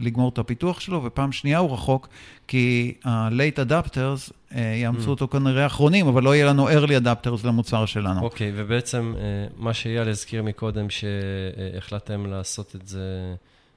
[0.00, 2.08] לגמור את הפיתוח שלו, ופעם שנייה הוא רחוק
[2.48, 5.10] כי ה-late adapters אה, יאמצו mm.
[5.10, 8.22] אותו כנראה אחרונים, אבל לא יהיה לנו early adapters למוצר שלנו.
[8.22, 9.22] אוקיי, okay, ובעצם אה,
[9.56, 13.34] מה שאייל הזכיר מקודם, שהחלטתם לעשות את זה...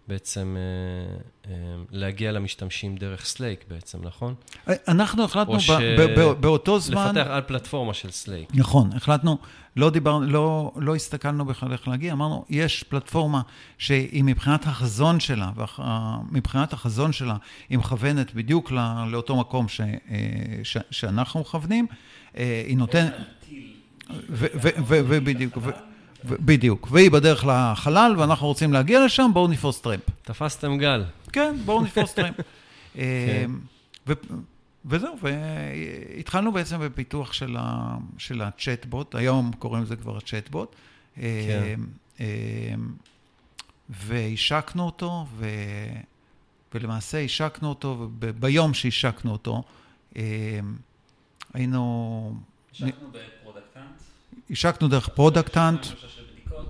[0.07, 1.55] בעצם אה, אה,
[1.91, 4.35] להגיע למשתמשים דרך סלייק בעצם, נכון?
[4.87, 5.69] אנחנו החלטנו ש...
[6.39, 7.15] באותו זמן...
[7.15, 8.49] לפתח על פלטפורמה של Slack.
[8.53, 9.37] נכון, החלטנו,
[9.75, 13.41] לא דיברנו, לא, לא הסתכלנו בכלל איך להגיע, אמרנו, יש פלטפורמה
[13.77, 15.51] שהיא מבחינת החזון שלה,
[16.31, 17.35] מבחינת החזון שלה,
[17.69, 19.87] היא מכוונת בדיוק לא, לאותו מקום ש, אה,
[20.63, 21.87] ש, שאנחנו מכוונים,
[22.33, 23.13] היא נותנת...
[24.29, 25.57] ובדיוק.
[26.25, 30.01] בדיוק, והיא בדרך לחלל, ואנחנו רוצים להגיע לשם, בואו נתפוס טרמפ.
[30.21, 31.03] תפסתם גל.
[31.31, 32.35] כן, בואו נתפוס טרמפ.
[32.95, 33.51] כן.
[34.07, 34.13] ו-
[34.85, 40.75] וזהו, והתחלנו בעצם בפיתוח של, ה- של הצ'טבוט, היום קוראים לזה כבר הצ'טבוט.
[41.15, 41.79] כן.
[43.89, 45.45] והשקנו אותו, ו...
[46.73, 49.63] ולמעשה השקנו אותו, וביום שהשקנו אותו,
[51.53, 52.35] היינו...
[52.71, 54.01] השקנו ב-Product Hunt.
[54.49, 55.85] השקנו דרך Product Hunt.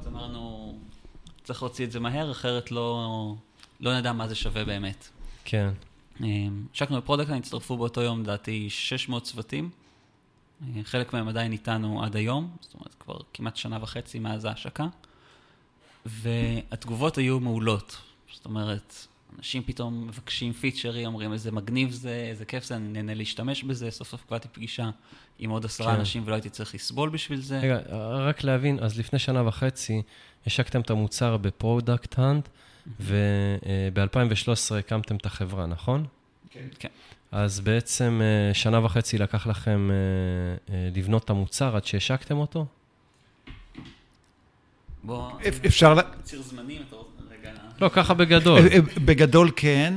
[0.07, 0.75] אמרנו,
[1.43, 3.35] צריך להוציא את זה מהר, אחרת לא,
[3.79, 5.09] לא נדע מה זה שווה באמת.
[5.45, 5.69] כן.
[6.21, 9.69] אמ, השקנו ב-Product Hunt, הצטרפו באותו יום, לדעתי, 600 צוותים.
[10.61, 14.87] אה, חלק מהם עדיין איתנו עד היום, זאת אומרת, כבר כמעט שנה וחצי מאז ההשקה.
[16.05, 17.97] והתגובות היו מעולות.
[18.33, 18.95] זאת אומרת,
[19.37, 23.91] אנשים פתאום מבקשים פיצ'רים, אומרים איזה מגניב זה, איזה כיף זה, אני נהנה להשתמש בזה,
[23.91, 24.89] סוף סוף קבעתי פגישה
[25.43, 25.99] עם עוד עשרה כן.
[25.99, 27.59] אנשים ולא הייתי צריך לסבול בשביל זה.
[27.59, 27.79] רגע,
[28.27, 30.01] רק להבין, אז לפני שנה וחצי
[30.47, 32.49] השקתם את המוצר ב-Product Hunt,
[32.99, 36.05] וב-2013 הקמתם את החברה, נכון?
[36.49, 36.67] כן.
[36.79, 36.87] כן.
[37.31, 39.95] אז בעצם אה, שנה וחצי לקח לכם אה,
[40.75, 42.65] אה, לבנות את המוצר עד שהשקתם אותו?
[45.03, 45.31] בוא...
[45.65, 45.95] אפשר...
[46.23, 47.13] ציר זמנים, אתה רוצה...
[47.81, 48.61] לא, ככה בגדול.
[49.05, 49.93] בגדול כן.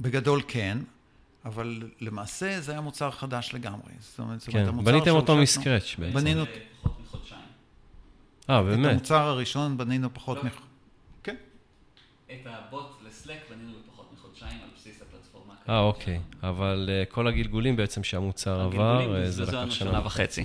[0.00, 0.78] בגדול כן,
[1.44, 3.92] אבל למעשה זה היה מוצר חדש לגמרי.
[4.00, 6.14] זאת אומרת, כן, בניתם אותו מסקרץ' בעצם.
[6.14, 6.44] בנינו...
[6.82, 7.40] פחות מחודשיים.
[8.50, 8.86] אה, באמת?
[8.86, 10.44] את המוצר הראשון בנינו פחות לא.
[10.44, 10.60] מח...
[11.22, 11.36] כן.
[12.26, 15.54] את הבוט לסלק בנינו בפחות מחודשיים על בסיס הפלטפורמה.
[15.68, 16.20] אה, אוקיי.
[16.42, 20.44] אבל כל הגלגולים בעצם שהמוצר עבר, זה לקח שנה וחצי.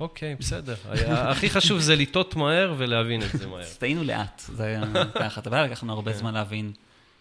[0.00, 0.74] אוקיי, בסדר.
[1.30, 3.64] הכי חשוב זה לטעות מהר ולהבין את זה מהר.
[3.78, 4.82] טעינו לאט, זה היה
[5.26, 6.18] אחת הבעיה, לקח לנו הרבה כן.
[6.18, 6.72] זמן להבין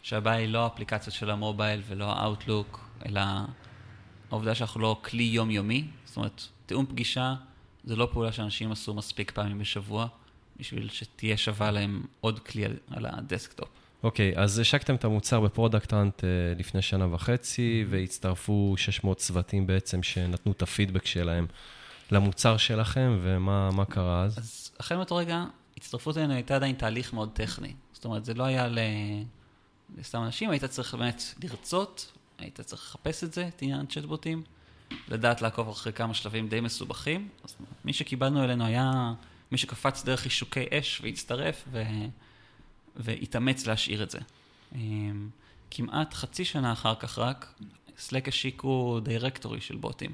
[0.01, 3.21] שהבעיה היא לא האפליקציות של המובייל ולא ה-Outlook, אלא
[4.31, 5.87] העובדה שאנחנו לא כלי יומיומי.
[6.05, 7.35] זאת אומרת, תיאום פגישה
[7.83, 10.07] זה לא פעולה שאנשים עשו מספיק פעמים בשבוע,
[10.59, 13.69] בשביל שתהיה שווה להם עוד כלי על הדסקטופ.
[14.03, 20.03] אוקיי, אז השקתם את המוצר ב-Product Hunt אה, לפני שנה וחצי, והצטרפו 600 צוותים בעצם
[20.03, 21.47] שנתנו את הפידבק שלהם.
[22.11, 24.37] למוצר שלכם, ומה קרה אז?
[24.37, 25.43] אז החל מאותו רגע,
[25.77, 27.73] הצטרפות אלינו הייתה עדיין תהליך מאוד טכני.
[27.93, 28.79] זאת אומרת, זה לא היה ל...
[29.97, 34.43] לסתם אנשים, היית צריך באמת לרצות, היית צריך לחפש את זה, את עניין צ'טבוטים,
[35.07, 37.29] לדעת לעקוב אחרי כמה שלבים די מסובכים.
[37.43, 39.13] אז מי שקיבלנו אלינו היה
[39.51, 41.83] מי שקפץ דרך חישוקי אש והצטרף ו...
[42.95, 44.19] והתאמץ להשאיר את זה.
[44.75, 45.29] אמ,
[45.71, 47.53] כמעט חצי שנה אחר כך רק,
[47.97, 50.13] סלק השיקו דירקטורי של בוטים.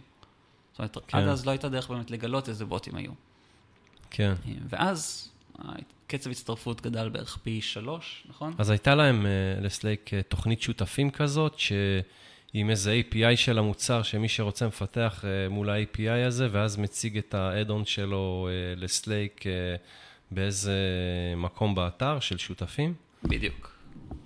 [0.71, 1.17] זאת אומרת, כן.
[1.17, 3.11] עד אז לא הייתה דרך באמת לגלות איזה בוטים היו.
[4.09, 4.33] כן.
[4.45, 5.29] אמ, ואז
[6.08, 8.54] קצב הצטרפות גדל בערך פי שלוש, נכון?
[8.58, 14.30] אז הייתה להם uh, לסלייק uh, תוכנית שותפים כזאת, שעם איזה API של המוצר, שמי
[14.30, 19.43] שרוצה מפתח uh, מול ה-API הזה, ואז מציג את ה-add-on שלו לסלייק
[20.32, 20.78] באיזה
[21.38, 22.93] מקום באתר של שותפים?
[23.24, 23.78] בדיוק.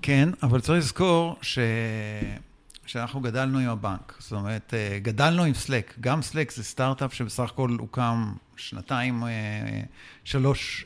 [0.02, 1.60] כן, אבל צריך לזכור ש...
[2.86, 4.16] שאנחנו גדלנו עם הבנק.
[4.20, 5.96] זאת אומרת, גדלנו עם Slack.
[6.00, 9.24] גם Slack זה סטארט-אפ שבסך הכל הוקם שנתיים,
[10.24, 10.86] שלוש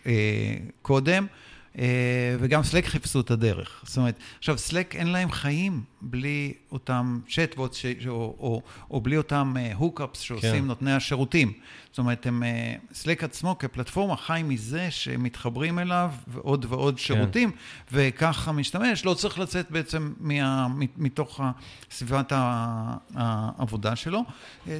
[0.81, 1.27] קודם.
[1.79, 3.83] אה, וגם Slack חיפשו את הדרך.
[3.85, 7.75] זאת אומרת, עכשיו, Slack אין להם חיים בלי אותם צ'טבוט
[8.07, 10.65] או, או, או בלי אותם hookups אה, שעושים כן.
[10.65, 11.53] נותני השירותים.
[11.89, 12.43] זאת אומרת, הם,
[12.93, 17.01] Slack אה, עצמו כפלטפורמה חי מזה שמתחברים אליו ועוד ועוד כן.
[17.01, 17.51] שירותים,
[17.91, 21.41] וככה משתמש, לא צריך לצאת בעצם מה, מתוך
[21.91, 22.31] סביבת
[23.15, 24.23] העבודה שלו.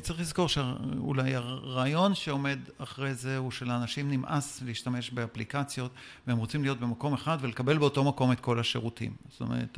[0.02, 5.92] צריך לזכור שאולי הרעיון שעומד אחרי זה הוא שלאנשים נמאס להשתמש באפליקציות,
[6.28, 9.12] והם רוצים להיות במקום אחד ולקבל באותו מקום את כל השירותים.
[9.30, 9.78] זאת אומרת,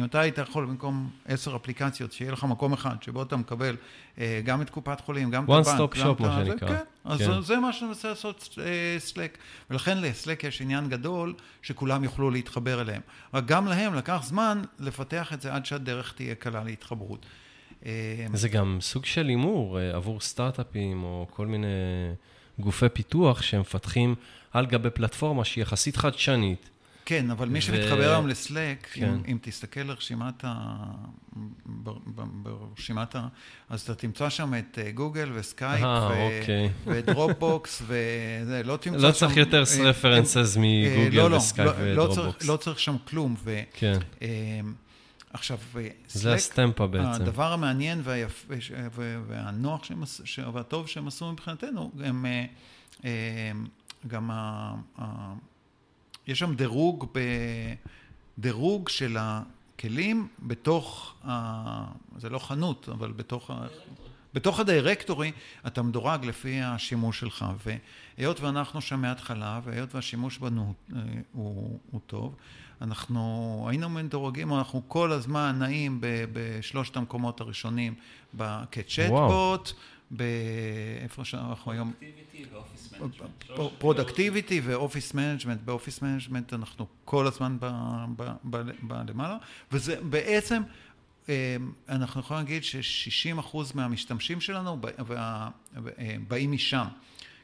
[0.00, 3.36] אה, אה, אם אתה היית יכול במקום עשר אפליקציות, שיהיה לך מקום אחד שבו אתה
[3.36, 3.76] מקבל
[4.18, 6.68] אה, גם את קופת חולים, גם את הבנק, one stop shop, מה שנקרא.
[6.68, 7.40] כן, אז כן.
[7.40, 8.58] זה מה שאני מנסה לעשות
[8.98, 9.38] Slack.
[9.70, 13.00] ולכן ל-Slack יש עניין גדול שכולם יוכלו להתחבר אליהם.
[13.34, 17.26] רק גם להם לקח זמן לפתח את זה עד שהדרך תהיה קלה להתחברות.
[18.34, 21.66] זה גם סוג של הימור עבור סטארט-אפים או כל מיני
[22.58, 24.14] גופי פיתוח שמפתחים
[24.52, 26.70] על גבי פלטפורמה שהיא יחסית חדשנית.
[27.10, 27.50] כן, אבל ו...
[27.50, 29.08] מי שמתחבר היום ל-Slack, כן.
[29.08, 30.76] אם, אם תסתכל לרשימת ה...
[32.42, 33.28] ברשימת ה...
[33.68, 36.40] אז אתה תמצא שם את אה, גוגל וסקייפ ו...
[36.40, 36.70] אוקיי.
[36.86, 39.06] ו-Dropbox וזה, לא תמצא לא שם...
[39.06, 42.46] לא צריך יותר references אה, מ-Google לא, לא, ו-Skype לא, ו-Dropbox.
[42.46, 43.34] לא צריך שם כלום.
[43.44, 43.60] ו...
[43.72, 43.98] כן.
[45.32, 45.58] עכשיו,
[46.08, 47.22] זה הסטמפה בעצם.
[47.22, 48.46] הדבר המעניין והיפ...
[49.26, 50.02] והנוח שהם...
[50.52, 52.26] והטוב שהם עשו מבחינתנו, הם...
[54.06, 54.74] גם ה,
[56.30, 57.18] יש שם דירוג, ב,
[58.38, 61.84] דירוג של הכלים בתוך, ה,
[62.16, 63.66] זה לא חנות, אבל בתוך, ה,
[64.34, 65.32] בתוך הדירקטורי
[65.66, 67.44] אתה מדורג לפי השימוש שלך.
[68.18, 71.00] והיות ואנחנו שם מההתחלה, והיות והשימוש בנו אה,
[71.32, 72.34] הוא, הוא טוב,
[72.82, 75.98] אנחנו היינו מדורגים, אנחנו כל הזמן נעים
[76.32, 77.94] בשלושת המקומות הראשונים
[78.70, 79.72] כ-chatbot.
[80.10, 81.92] באיפה שאנחנו היום...
[83.78, 85.60] productivity ו-office management.
[85.64, 87.56] ב-office management אנחנו כל הזמן
[88.82, 89.36] בלמעלה,
[89.72, 90.62] וזה בעצם,
[91.28, 91.32] אמ,
[91.88, 94.80] אנחנו יכולים להגיד ש-60% מהמשתמשים שלנו
[96.28, 96.86] באים משם.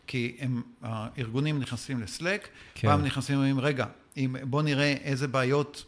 [0.06, 2.88] כי הם, הארגונים נכנסים לסלק, כן.
[2.88, 3.86] פעם נכנסים ואומרים, רגע,
[4.42, 5.84] בוא נראה איזה בעיות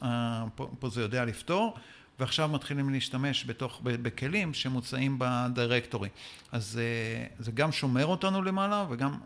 [0.54, 1.76] פה, פה זה יודע לפתור,
[2.18, 6.08] ועכשיו מתחילים להשתמש בתוך, בכלים שמוצעים בדירקטורי.
[6.52, 9.18] אז אה, זה גם שומר אותנו למעלה וגם...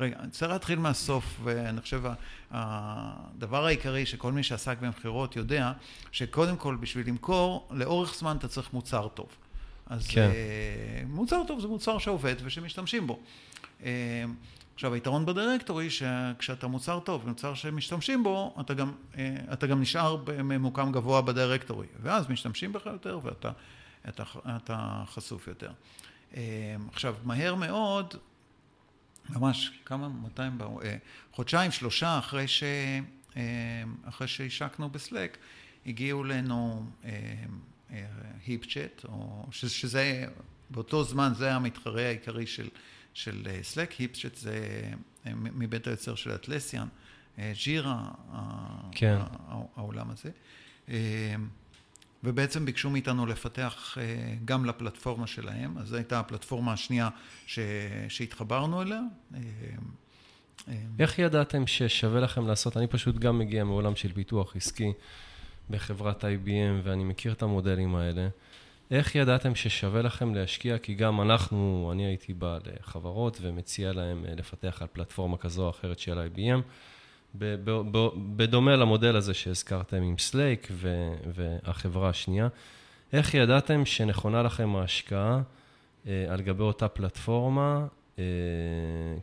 [0.00, 2.02] רגע, אני צריך להתחיל מהסוף, ואני חושב
[2.50, 5.72] הדבר העיקרי שכל מי שעסק במכירות יודע,
[6.12, 9.28] שקודם כל בשביל למכור, לאורך זמן אתה צריך מוצר טוב.
[9.86, 10.20] אז כן.
[10.20, 13.20] אה, מוצר טוב זה מוצר שעובד ושמשתמשים בו.
[14.76, 20.16] עכשיו, היתרון בדירקטורי, שכשאתה מוצר טוב, מוצר שמשתמשים בו, אתה גם, אה, אתה גם נשאר
[20.16, 23.50] בממוקם גבוה בדירקטורי, ואז משתמשים בך יותר ואתה
[24.08, 24.24] אתה,
[24.56, 25.70] אתה חשוף יותר.
[26.36, 28.14] אה, עכשיו, מהר מאוד,
[29.30, 30.96] ממש כמה, 200, אה,
[31.32, 32.62] חודשיים, שלושה אחרי, ש,
[34.04, 35.38] אחרי שהשקנו בסלק,
[35.86, 36.86] הגיעו אלינו
[38.46, 39.04] היפצ'ט,
[39.50, 40.26] שזה,
[40.70, 42.68] באותו זמן זה המתחרה העיקרי של...
[43.16, 44.82] של סלק, אה, היפס, שזה
[45.26, 46.88] אה, מבית היוצר של אטלסיאן,
[47.38, 48.10] אה, ג'ירה,
[48.92, 49.18] כן.
[49.76, 50.30] העולם הזה.
[52.24, 53.98] ובעצם ביקשו מאיתנו לפתח
[54.44, 57.08] גם לפלטפורמה שלהם, אז זו הייתה הפלטפורמה השנייה
[57.46, 57.58] ש...
[58.08, 59.00] שהתחברנו אליה.
[60.98, 64.92] איך ידעתם ששווה לכם לעשות, אני פשוט גם מגיע מעולם של פיתוח עסקי
[65.70, 68.28] בחברת IBM ואני מכיר את המודלים האלה.
[68.90, 70.78] איך ידעתם ששווה לכם להשקיע?
[70.78, 75.70] כי גם אנחנו, אני הייתי בא לחברות ומציע להם אה, לפתח על פלטפורמה כזו או
[75.70, 76.60] אחרת של IBM,
[78.36, 80.68] בדומה למודל הזה שהזכרתם עם סלייק
[81.34, 82.48] והחברה השנייה.
[83.12, 85.40] איך ידעתם שנכונה לכם ההשקעה
[86.06, 87.86] אה, על גבי אותה פלטפורמה?
[88.18, 88.24] אה,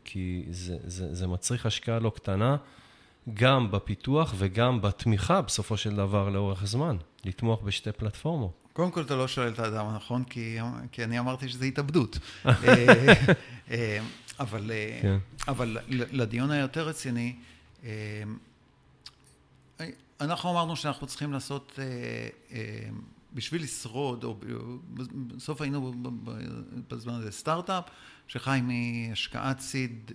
[0.04, 2.58] כי זה, זה, זה מצריך השקעה לא קטנה,
[3.34, 8.63] גם בפיתוח וגם בתמיכה, בסופו של דבר, לאורך זמן, לתמוך בשתי פלטפורמות.
[8.74, 10.58] קודם כל, אתה לא שואל את האדם הנכון, כי,
[10.92, 12.20] כי אני אמרתי שזה התאבדות.
[14.40, 15.18] אבל, כן.
[15.48, 17.36] אבל לדיון היותר רציני,
[20.22, 21.80] אנחנו אמרנו שאנחנו צריכים לעשות,
[23.34, 24.38] בשביל לשרוד, או
[25.28, 25.94] בסוף היינו
[26.88, 27.84] בזמן הזה סטארט-אפ,
[28.28, 30.12] שחי מהשקעת seed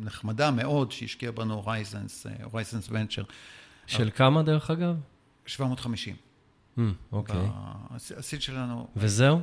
[0.00, 3.22] נחמדה מאוד, שהשקיע בנו Horizons, Horizons Ventures.
[3.86, 4.96] של כמה דרך אגב?
[5.46, 6.16] 750.
[6.78, 6.80] Mm,
[7.12, 7.48] אוקיי.
[7.90, 8.88] ה-seed שלנו...
[8.96, 9.40] וזהו?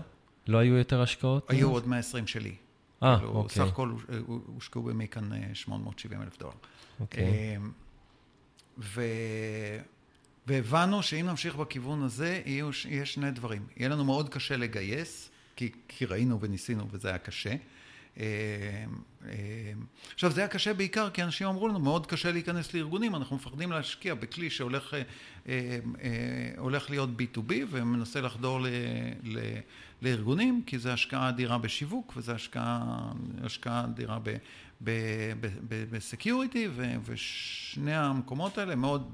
[0.47, 1.49] לא היו יותר השקעות?
[1.49, 2.55] היו עוד 120 שלי.
[3.03, 3.55] אה, אוקיי.
[3.55, 3.93] סך הכל
[4.25, 6.53] הושקעו במכאן 870 אלף דולר.
[6.99, 7.57] אוקיי.
[8.77, 9.01] ו...
[10.47, 13.67] והבנו שאם נמשיך בכיוון הזה, יהיו, יהיה שני דברים.
[13.77, 17.55] יהיה לנו מאוד קשה לגייס, כי, כי ראינו וניסינו וזה היה קשה.
[19.25, 19.71] אה, אה,
[20.13, 23.71] עכשיו, זה היה קשה בעיקר כי אנשים אמרו לנו, מאוד קשה להיכנס לארגונים, אנחנו מפחדים
[23.71, 24.95] להשקיע בכלי שהולך
[25.47, 25.79] אה,
[26.89, 28.67] להיות B2B ומנסה לחדור ל,
[29.23, 29.39] ל,
[30.01, 33.11] לארגונים, כי זה השקעה אדירה בשיווק וזה השקעה,
[33.43, 34.19] השקעה אדירה
[35.89, 36.67] בסקיוריטי,
[37.05, 39.11] ושני המקומות האלה מאוד,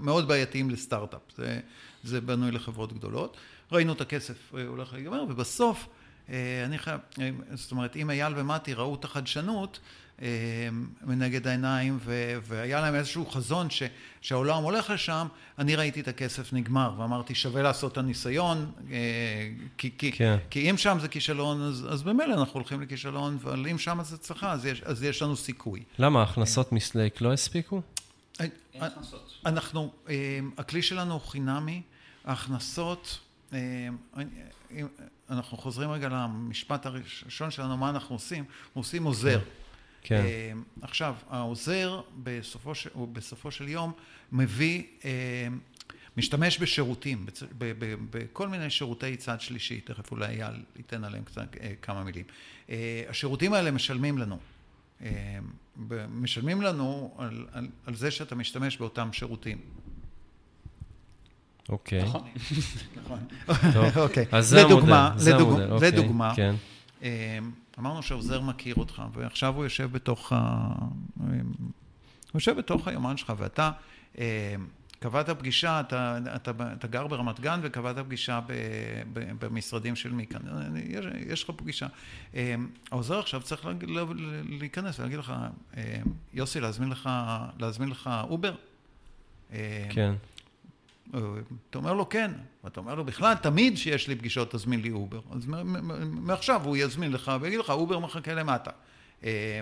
[0.00, 1.20] מאוד בעייתיים לסטארט-אפ.
[1.36, 1.60] זה,
[2.04, 3.36] זה בנוי לחברות גדולות.
[3.72, 5.97] ראינו את הכסף הולך להיגמר, ובסוף אה,
[6.66, 9.78] אני חייב, אה, זאת אומרת, אם אייל ומתי ראו את החדשנות
[10.22, 10.26] אה,
[11.02, 11.98] מנגד העיניים,
[12.42, 13.82] והיה להם איזשהו חזון ש,
[14.20, 15.26] שהעולם הולך לשם,
[15.58, 18.72] אני ראיתי את הכסף נגמר, ואמרתי, שווה לעשות את הניסיון,
[19.78, 20.36] כי, כי, כן.
[20.50, 24.14] כי אם שם זה כישלון, אז, אז במילא אנחנו הולכים לכישלון, אבל אם שם זה
[24.14, 25.82] הצלחה, אז, אז יש לנו סיכוי.
[25.98, 27.82] למה, ההכנסות מסלייק לא הספיקו?
[29.46, 29.92] אנחנו,
[30.58, 31.82] הכלי שלנו הוא חינמי,
[32.24, 33.18] ההכנסות,
[35.30, 38.44] אנחנו חוזרים רגע למשפט הראשון שלנו, מה אנחנו עושים?
[38.66, 39.40] אנחנו עושים עוזר.
[40.02, 40.24] כן.
[40.24, 42.86] Uh, עכשיו, העוזר בסופו, ש...
[43.12, 43.92] בסופו של יום
[44.32, 45.04] מביא, uh,
[46.16, 47.26] משתמש בשירותים.
[48.10, 52.24] בכל מיני שירותי צד שלישי, תכף אולי אייל ייתן עליהם קצת uh, כמה מילים.
[53.08, 54.38] השירותים האלה משלמים לנו.
[56.08, 59.58] משלמים לנו על, על, על זה שאתה משתמש באותם שירותים.
[61.68, 62.02] אוקיי.
[62.02, 62.22] נכון.
[62.96, 63.18] נכון.
[64.04, 64.26] אוקיי.
[64.32, 65.08] אז זה המודל.
[65.16, 65.90] זה המודל, אוקיי.
[65.90, 66.54] לדוגמה, כן.
[67.02, 67.08] אמ,
[67.78, 70.68] אמרנו שהעוזר מכיר אותך, ועכשיו הוא יושב בתוך ה...
[71.16, 71.28] הוא
[72.34, 73.70] יושב בתוך היומן שלך, ואתה
[74.18, 74.22] אמ,
[75.00, 78.52] קבעת פגישה, אתה, אתה, אתה גר ברמת גן וקבעת פגישה ב,
[79.12, 80.40] ב, במשרדים של מכאן,
[80.84, 81.86] יש, יש לך פגישה.
[82.34, 83.72] אמ, העוזר עכשיו צריך לה,
[84.48, 85.32] להיכנס ולהגיד לך,
[86.34, 87.10] יוסי, להזמין לך,
[87.58, 88.54] להזמין לך Uber?
[89.90, 90.14] כן.
[91.10, 92.30] אתה אומר לו כן,
[92.64, 95.20] ואתה אומר לו בכלל, תמיד שיש לי פגישות תזמין לי Uber.
[95.30, 95.46] אז
[96.02, 98.70] מעכשיו הוא יזמין לך ויגיד לך, Uber מחכה למטה.
[99.24, 99.60] אה,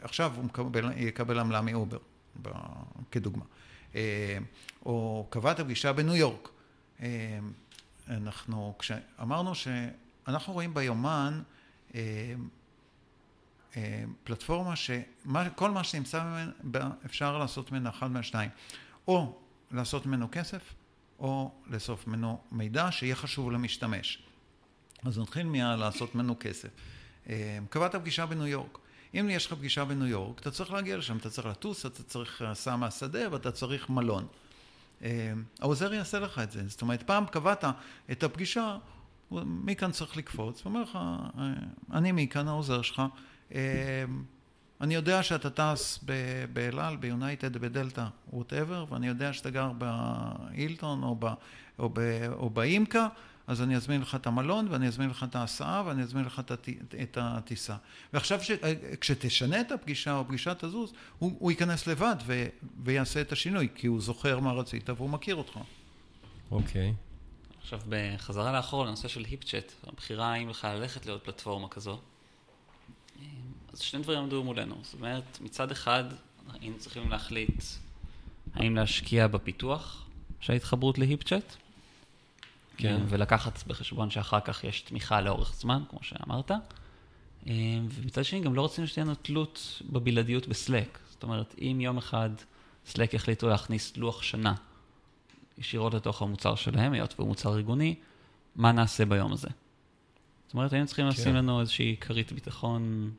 [0.00, 1.98] עכשיו הוא מקבל, יקבל עמלה מאובר,
[3.10, 3.44] כדוגמה.
[3.94, 4.38] אה,
[4.86, 6.48] או קבעת פגישה בניו יורק.
[7.02, 7.38] אה,
[8.08, 11.42] אנחנו, כשאמרנו שאנחנו רואים ביומן
[14.24, 18.50] פלטפורמה שכל מה שנמצא ממנה אפשר לעשות ממנה אחד מהשניים.
[19.08, 19.38] או
[19.70, 20.74] לעשות ממנו כסף,
[21.18, 24.22] או לאסוף ממנו מידע שיהיה חשוב למשתמש.
[25.04, 26.68] אז נתחיל מלעשות ממנו כסף.
[27.28, 28.78] אה, קבעת פגישה בניו יורק.
[29.14, 32.42] אם יש לך פגישה בניו יורק, אתה צריך להגיע לשם, אתה צריך לטוס, אתה צריך
[32.42, 34.26] הסעה מהשדה ואתה צריך מלון.
[35.02, 36.68] אה, העוזר יעשה לך את זה.
[36.68, 37.64] זאת אומרת, פעם קבעת
[38.12, 38.78] את הפגישה,
[39.30, 40.98] מכאן צריך לקפוץ, ואומר לך,
[41.38, 41.52] אה,
[41.92, 43.02] אני מכאן העוזר שלך,
[44.80, 46.04] אני יודע שאתה טס
[46.52, 51.26] באל על, ביונייטד, בדלתא, ווטאבר, ואני יודע שאתה גר בהילטון או, ב,
[51.78, 52.00] או, ב,
[52.32, 53.08] או באימקה,
[53.46, 56.42] אז אני אזמין לך את המלון, ואני אזמין לך את ההסעה, ואני אזמין לך
[57.02, 57.76] את הטיסה.
[58.12, 58.50] ועכשיו, ש,
[59.00, 62.46] כשתשנה את הפגישה או פגישה תזוז, הוא, הוא ייכנס לבד ו,
[62.84, 65.58] ויעשה את השינוי, כי הוא זוכר מה רצית והוא מכיר אותך.
[66.50, 66.94] אוקיי.
[66.96, 67.60] Okay.
[67.60, 72.00] עכשיו, בחזרה לאחור לנושא של היפצ'אט, הבחירה האם בכלל ללכת לעוד פלטפורמה כזו.
[73.72, 74.76] אז שני דברים עמדו מולנו.
[74.82, 76.04] זאת אומרת, מצד אחד,
[76.60, 77.62] היינו צריכים להחליט
[78.54, 80.06] האם להשקיע בפיתוח
[80.40, 81.56] של ההתחברות להיפצ'אט,
[82.76, 83.00] כן.
[83.08, 86.50] ולקחת בחשבון שאחר כך יש תמיכה לאורך זמן, כמו שאמרת.
[87.46, 90.98] ומצד שני, גם לא רצינו שתהיה לנו תלות בבלעדיות בסלק.
[91.10, 92.30] זאת אומרת, אם יום אחד
[92.86, 94.54] סלק יחליטו להכניס לוח שנה
[95.58, 97.94] ישירות לתוך המוצר שלהם, היות והוא מוצר ארגוני,
[98.56, 99.48] מה נעשה ביום הזה?
[100.46, 101.20] זאת אומרת, היינו צריכים כן.
[101.20, 103.10] לשים לנו איזושהי כרית ביטחון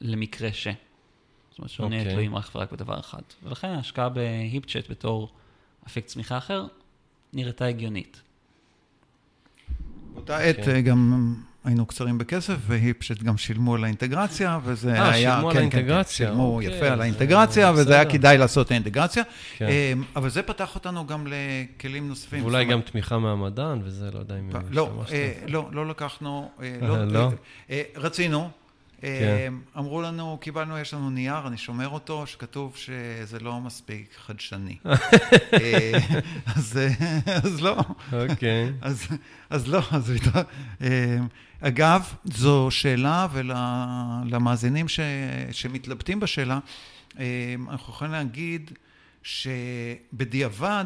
[0.00, 0.68] למקרה ש.
[1.50, 2.12] זאת אומרת, שלא נהיה אוקיי.
[2.14, 3.22] תלויים רק ורק בדבר אחד.
[3.42, 5.28] ולכן ההשקעה בהיפצ'אט בתור
[5.86, 6.66] אפיק צמיחה אחר
[7.32, 8.22] נראתה הגיונית.
[10.14, 10.58] באותה עת okay.
[10.58, 10.82] אוקיי.
[10.82, 11.34] גם
[11.64, 15.34] היינו קצרים בכסף, והיפשט גם שילמו על האינטגרציה, וזה 아, היה...
[15.34, 16.26] אה, שילמו כן, על האינטגרציה.
[16.26, 19.22] כן, שילמו אוקיי, יפה על האינטגרציה, וזה היה כדאי לעשות את האינטגרציה.
[19.56, 19.66] כן.
[19.66, 22.42] אמ, אבל זה פתח אותנו גם לכלים נוספים.
[22.42, 24.50] ואולי גם תמיכה מהמדען, וזה לא יודע אם...
[24.70, 26.50] לא, אה, לא, לא לקחנו...
[26.62, 27.04] אה, לא?
[27.14, 27.30] לא?
[27.96, 28.59] רצינו.
[29.00, 29.54] כן.
[29.78, 34.76] אמרו לנו, קיבלנו, יש לנו נייר, אני שומר אותו, שכתוב שזה לא מספיק חדשני.
[36.56, 36.78] אז,
[37.26, 37.76] אז לא.
[38.12, 38.68] אוקיי.
[38.68, 38.72] Okay.
[38.80, 39.06] אז,
[39.50, 40.12] אז לא, אז...
[41.60, 45.00] אגב, זו שאלה, ולמאזינים ש,
[45.52, 46.58] שמתלבטים בשאלה,
[47.18, 48.70] אה, אנחנו יכולים להגיד
[49.22, 50.84] שבדיעבד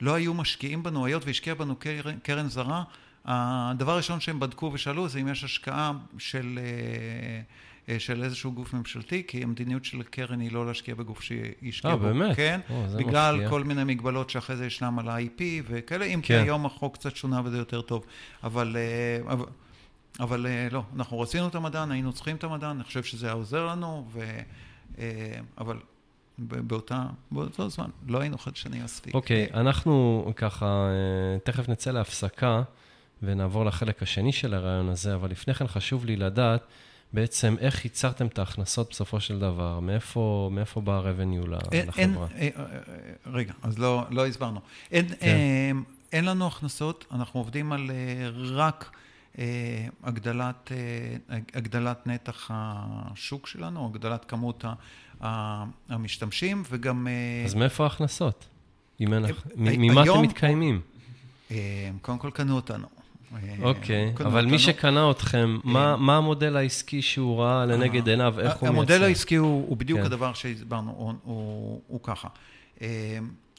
[0.00, 2.82] לא היו משקיעים בנו, היות והשקיע בנו קרן, קרן זרה,
[3.24, 8.74] הדבר הראשון שהם בדקו ושאלו זה אם יש השקעה של, אה, אה, של איזשהו גוף
[8.74, 12.06] ממשלתי, כי המדיניות של הקרן היא לא להשקיע בגוף שישקיע בו.
[12.06, 12.36] אה, באמת?
[12.36, 13.50] כן, או, בגלל מפתיע.
[13.50, 16.26] כל מיני מגבלות שאחרי זה ישנם על ה-IP וכאלה, אם כן.
[16.26, 18.04] כי היום החוק קצת שונה וזה יותר טוב.
[18.44, 18.76] אבל...
[19.26, 19.46] אבל
[20.20, 23.34] אבל אה, לא, אנחנו רצינו את המדען, היינו צריכים את המדען, אני חושב שזה היה
[23.34, 24.20] עוזר לנו, ו...
[24.98, 25.04] אה,
[25.58, 25.76] אבל
[26.38, 29.14] באותה, באותו זמן לא היינו חדשנים מספיק.
[29.14, 32.62] אוקיי, okay, אנחנו ככה, אה, תכף נצא להפסקה
[33.22, 36.62] ונעבור לחלק השני של הרעיון הזה, אבל לפני כן חשוב לי לדעת
[37.12, 42.26] בעצם איך ייצרתם את ההכנסות בסופו של דבר, מאיפה, מאיפה בא ה-revenue לחברה?
[42.36, 42.54] אין,
[43.26, 44.60] רגע, אז לא, לא הסברנו.
[44.90, 45.76] אין, כן.
[46.12, 47.90] אין לנו הכנסות, אנחנו עובדים על
[48.34, 48.90] רק...
[49.38, 54.64] אה, הגדלת, אה, הגדלת נתח השוק שלנו, הגדלת כמות
[55.88, 57.08] המשתמשים, וגם...
[57.08, 58.48] אה, אז מאיפה ההכנסות?
[59.00, 60.80] ממה אתם מתקיימים?
[62.00, 62.86] קודם כל קנו אותנו.
[63.62, 68.66] אוקיי, אבל מי שקנה אתכם, מה המודל העסקי שהוא ראה לנגד עיניו, איך הוא מייצר?
[68.66, 70.06] המודל העסקי הוא בדיוק כן.
[70.06, 71.14] הדבר שהסברנו,
[71.86, 72.28] הוא ככה.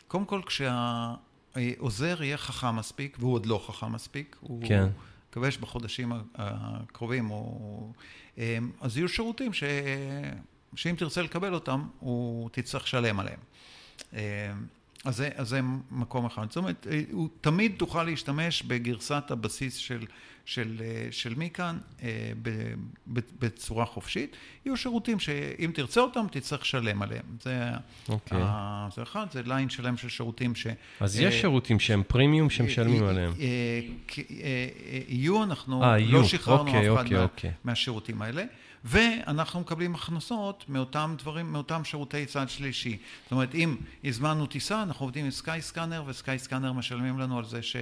[0.07, 4.87] קודם כל, כשהעוזר יהיה חכם מספיק, והוא עוד לא חכם מספיק, כן.
[5.29, 7.91] מקווה שבחודשים הקרובים, או,
[8.37, 9.63] אמ, אז יהיו שירותים ש,
[10.75, 13.39] שאם תרצה לקבל אותם, הוא תצטרך לשלם עליהם.
[15.05, 15.59] אז זה, אז זה
[15.91, 16.45] מקום אחד.
[16.47, 20.05] זאת אומרת, הוא תמיד תוכל להשתמש בגרסת הבסיס של
[20.49, 22.31] של, אה, של מכאן אה,
[23.39, 24.35] בצורה חופשית.
[24.65, 27.23] יהיו שירותים שאם תרצה אותם, תצטרך לשלם עליהם.
[27.41, 28.11] זה, okay.
[28.11, 28.37] אוקיי.
[28.95, 30.67] זה אחד, זה ליין שלם של שירותים ש...
[30.99, 33.33] אז יש אה, שירותים שהם פרימיום שמשלמים עליהם.
[35.07, 37.51] יהיו, אנחנו לא שחררנו אוקיי, אף אחד אוקיי, מה, אוקיי.
[37.63, 38.43] מהשירותים האלה.
[38.83, 42.97] ואנחנו מקבלים הכנסות מאותם דברים, מאותם שירותי צד שלישי.
[43.23, 47.45] זאת אומרת, אם הזמנו טיסה, אנחנו עובדים עם סקאי סקאנר, וסקאי סקאנר משלמים לנו על
[47.45, 47.75] זה, ש,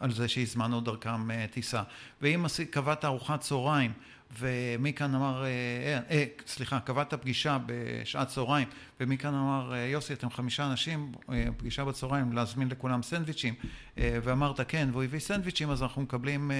[0.00, 1.82] על זה שהזמנו דרכם טיסה.
[2.22, 3.92] ואם קבעת ארוחת צהריים,
[4.38, 8.68] ומכאן אמר, אה, אה, אה, סליחה, קבעת פגישה בשעת צהריים,
[9.00, 13.54] ומכאן אמר, אה, יוסי, אתם חמישה אנשים, אה, פגישה בצהריים, להזמין לכולם סנדוויצ'ים,
[13.98, 16.56] אה, ואמרת כן, והוא הביא סנדוויצ'ים, אז אנחנו מקבלים, אה,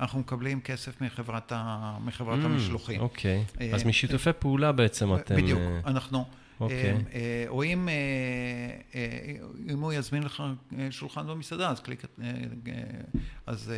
[0.00, 3.00] אנחנו מקבלים כסף מחברת, ה, מחברת mm, המשלוחים.
[3.00, 5.36] אוקיי, אה, אז משיתופי אה, פעולה בעצם אתם...
[5.36, 5.60] בדיוק.
[5.86, 6.24] אנחנו...
[6.60, 6.94] אוקיי.
[7.48, 7.88] או אם,
[9.68, 10.42] אם הוא יזמין לך
[10.90, 12.02] שולחן במסעדה, אז קליק,
[13.46, 13.72] אז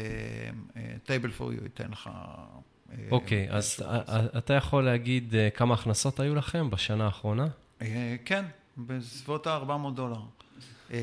[1.04, 2.10] Table For You ייתן לך
[3.10, 3.82] אוקיי, אז
[4.38, 7.46] אתה יכול להגיד אה, כמה הכנסות היו לכם בשנה האחרונה?
[7.82, 8.44] אה, כן,
[8.78, 10.20] בסביבות ה-400 דולר.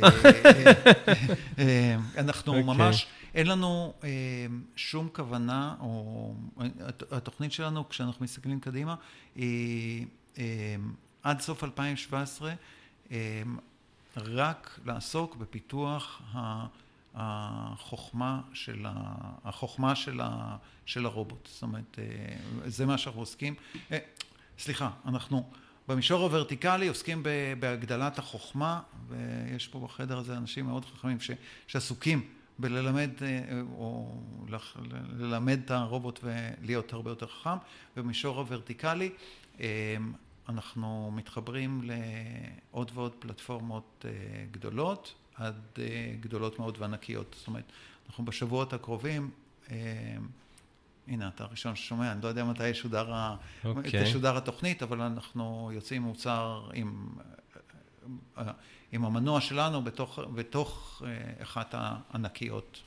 [1.60, 2.64] אה, אנחנו אוקיי.
[2.64, 3.94] ממש, אין לנו
[4.76, 6.34] שום כוונה, או
[7.12, 8.96] התוכנית שלנו, כשאנחנו מסתכלים קדימה,
[9.36, 10.06] היא
[11.24, 12.54] עד סוף 2017,
[14.18, 16.22] רק לעסוק בפיתוח
[17.16, 18.92] החוכמה של, ה,
[19.44, 21.50] החוכמה של, ה, של הרובוט.
[21.52, 23.56] זאת אומרת, אה, זה מה שאנחנו עוסקים.
[23.92, 23.98] אה,
[24.60, 25.50] סליחה, אנחנו
[25.88, 27.24] במישור הוורטיקלי עוסקים
[27.60, 31.32] בהגדלת החוכמה, ויש פה בחדר הזה אנשים מאוד חכמים ש,
[31.68, 32.28] שעסוקים
[32.60, 34.22] בללמד אה, או
[35.18, 37.58] ללמד את הרובוט ולהיות הרבה יותר חכם,
[37.98, 39.10] ובמישור הוורטיקלי
[40.50, 44.06] אנחנו מתחברים לעוד ועוד פלטפורמות
[44.52, 45.14] גדולות.
[45.38, 47.36] עד אה, גדולות מאוד וענקיות.
[47.38, 47.64] זאת אומרת,
[48.08, 49.30] אנחנו בשבועות הקרובים,
[49.72, 49.76] אה,
[51.08, 53.68] הנה, אתה הראשון ששומע, אני לא יודע מתי ישודר, okay.
[53.68, 54.04] אוקיי.
[54.04, 57.08] תשודר התוכנית, אבל אנחנו יוצאים מוצר עם,
[58.38, 58.44] אה,
[58.92, 61.02] עם המנוע שלנו בתוך, בתוך
[61.42, 62.82] אחת הענקיות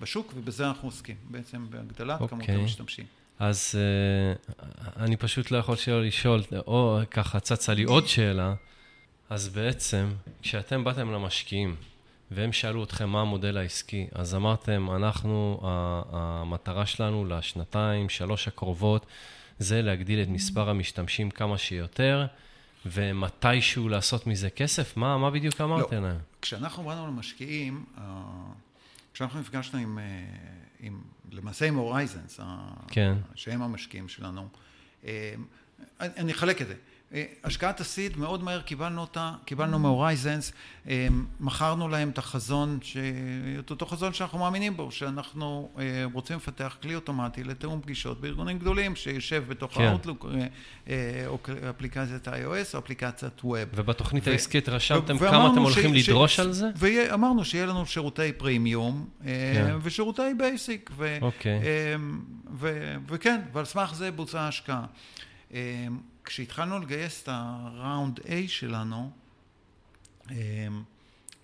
[0.00, 2.28] בשוק, ובזה אנחנו עוסקים, בעצם בהגדלת okay.
[2.28, 2.54] כמות אוקיי.
[2.54, 3.06] המשתמשים.
[3.38, 3.74] אז
[4.96, 8.54] אני פשוט לא יכול שלא לשאול, או ככה צצה לי עוד שאלה.
[9.32, 10.12] אז בעצם,
[10.42, 11.76] כשאתם באתם למשקיעים,
[12.30, 15.60] והם שאלו אתכם מה המודל העסקי, אז אמרתם, אנחנו,
[16.12, 19.06] המטרה שלנו לשנתיים, שלוש הקרובות,
[19.58, 22.26] זה להגדיל את מספר המשתמשים כמה שיותר,
[22.86, 24.96] ומתישהו לעשות מזה כסף?
[24.96, 26.08] מה, מה בדיוק אמרתם לא.
[26.08, 26.18] להם?
[26.42, 28.02] כשאנחנו באנו למשקיעים, אה,
[29.14, 30.04] כשאנחנו נפגשנו עם, אה,
[30.80, 32.40] עם, למעשה עם הורייזנס,
[32.88, 33.14] כן.
[33.34, 34.48] שהם המשקיעים שלנו.
[36.00, 36.74] אני אחלק את זה.
[37.14, 40.52] אה, השקעת הסיד, מאוד מהר קיבלנו אותה, קיבלנו מהורייזנס,
[40.88, 41.08] אה,
[41.40, 42.78] מכרנו להם את החזון,
[43.58, 48.58] את אותו חזון שאנחנו מאמינים בו, שאנחנו אה, רוצים לפתח כלי אוטומטי לתיאום פגישות בארגונים
[48.58, 49.82] גדולים, שיושב בתוך כן.
[49.82, 50.26] ה-Outlook,
[51.26, 51.38] או
[51.70, 53.58] אפליקציית iOS או אפליקציית web.
[53.74, 56.70] ובתוכנית העסקית רשמתם כמה אתם הולכים ש, לדרוש ש, על זה?
[56.76, 59.76] ואמרנו שיהיה לנו שירותי פרימיום כן.
[59.82, 60.90] ושירותי basic.
[61.20, 61.60] אוקיי.
[63.08, 64.84] וכן, ועל סמך זה בוצעה השקעה.
[66.24, 69.10] כשהתחלנו לגייס את הראונד A שלנו,
[70.30, 70.82] אמ,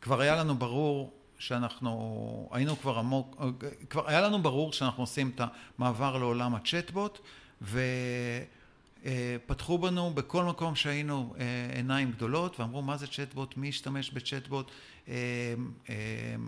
[0.01, 3.43] כבר היה לנו ברור שאנחנו היינו כבר עמוק,
[3.91, 5.41] כבר היה לנו ברור שאנחנו עושים את
[5.79, 7.19] המעבר לעולם הצ'טבוט
[9.03, 11.45] ופתחו בנו בכל מקום שהיינו אה,
[11.77, 14.71] עיניים גדולות ואמרו מה זה צ'טבוט, מי ישתמש בצ'טבוט.
[15.09, 15.15] אמ,
[15.89, 15.95] אמ,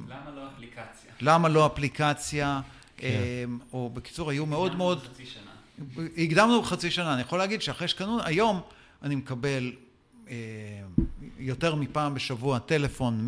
[0.08, 1.12] למה לא אפליקציה?
[1.20, 2.60] למה לא אפליקציה?
[2.96, 3.50] כן.
[3.72, 4.98] או בקיצור היו מאוד מאוד...
[4.98, 5.49] חצי שנה.
[6.18, 8.60] הקדמנו בחצי שנה, אני יכול להגיד שאחרי שקנו, היום
[9.02, 9.72] אני מקבל
[10.30, 10.34] אה,
[11.38, 13.26] יותר מפעם בשבוע טלפון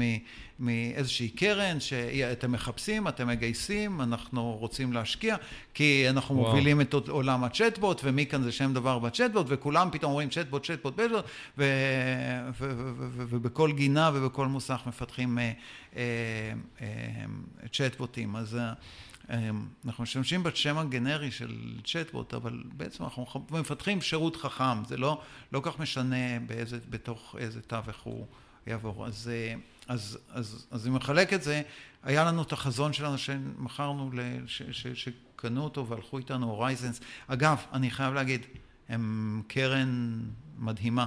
[0.61, 5.37] מאיזושהי קרן שאתם מחפשים, אתם מגייסים, אנחנו רוצים להשקיע,
[5.75, 6.49] כי אנחנו וואו.
[6.49, 11.01] מובילים את עולם הצ'טבוט, ומי כאן זה שם דבר בצ'טבוט, וכולם פתאום אומרים צ'טבוט, צ'טבוט,
[11.01, 11.25] צ'טבוט,
[13.17, 15.53] ובכל גינה ובכל מוסך מפתחים אה,
[16.81, 16.87] אה,
[17.73, 18.37] צ'טבוטים.
[18.37, 18.59] אז
[19.31, 25.21] אנחנו משתמשים בשם הגנרי של צ'טבוט, אבל בעצם אנחנו מפתחים שירות חכם, זה לא,
[25.53, 28.27] לא כך משנה באיזה, בתוך איזה תווך הוא
[28.67, 29.07] יעבור.
[29.07, 29.55] אז, אה,
[29.89, 31.63] אז, אז, אז אם מחלק את זה,
[32.03, 34.11] היה לנו את החזון שלנו שמכרנו,
[34.47, 37.01] ש, ש, שקנו אותו והלכו איתנו Horizons.
[37.27, 38.47] אגב, אני חייב להגיד,
[38.89, 40.21] הם קרן
[40.59, 41.07] מדהימה.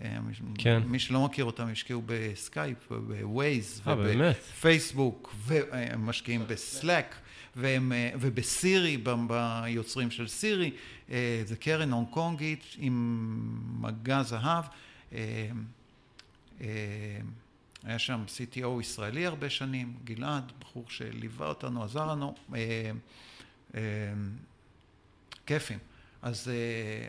[0.00, 0.18] אה,
[0.58, 0.82] כן.
[0.86, 7.14] מי שלא מכיר אותם, השקיעו ב-Skype וב-Waze ובפייסבוק, והם משקיעים ב-Slack.
[7.56, 10.70] והם, אה, ובסירי, ביוצרים של סירי,
[11.10, 14.64] אה, זה קרן הונג קונגית עם מגע זהב.
[15.12, 15.50] אה,
[17.82, 22.34] היה שם CTO ישראלי הרבה שנים, גלעד, בחור שליווה אותנו, עזר לנו,
[25.46, 25.78] כיפים.
[26.22, 26.50] אז,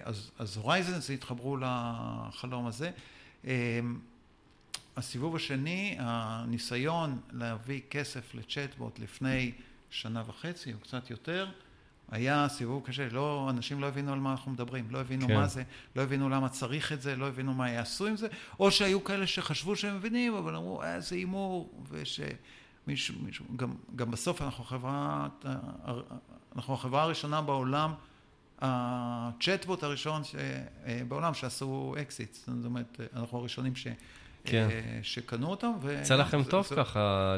[0.03, 2.91] אז, אז הורייזנס התחברו לחלום הזה.
[4.97, 9.51] הסיבוב השני, הניסיון להביא כסף לצ'טבוט לפני
[9.95, 11.47] שנה וחצי או קצת יותר,
[12.11, 15.35] היה סיבוב קשה, לא, אנשים לא הבינו על מה אנחנו מדברים, לא הבינו כן.
[15.35, 15.63] מה זה,
[15.95, 18.27] לא הבינו למה צריך את זה, לא הבינו מה יעשו עם זה,
[18.59, 24.11] או שהיו כאלה שחשבו שהם מבינים, אבל אמרו, אה, זה הימור, ושמישהו, מישהו, גם, גם
[24.11, 25.27] בסוף אנחנו חברה,
[26.55, 27.93] אנחנו החברה הראשונה בעולם,
[28.59, 30.35] ה-chatbot הראשון ש,
[30.85, 33.87] אה, בעולם שעשו אקזיט, זאת אומרת, אנחנו הראשונים ש...
[34.45, 34.67] כן.
[34.71, 35.71] אה, שקנו אותם.
[36.01, 36.75] יצא לכם זה, טוב זה...
[36.75, 37.35] ככה,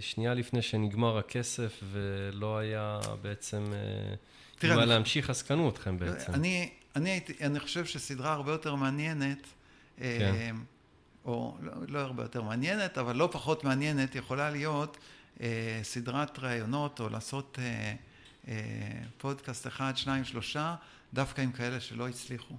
[0.00, 4.14] שנייה לפני שנגמר הכסף ולא היה בעצם, אה,
[4.58, 6.34] תראה, מה להמשיך, אז קנו אתכם בעצם.
[6.34, 9.46] אני, אני, הייתי, אני חושב שסדרה הרבה יותר מעניינת,
[10.00, 10.56] אה, כן.
[11.24, 14.98] או לא, לא הרבה יותר מעניינת, אבל לא פחות מעניינת, יכולה להיות
[15.82, 17.58] סדרת ראיונות, או לעשות
[19.18, 20.74] פודקאסט אחד, שניים, שלושה,
[21.14, 22.54] דווקא עם כאלה שלא הצליחו.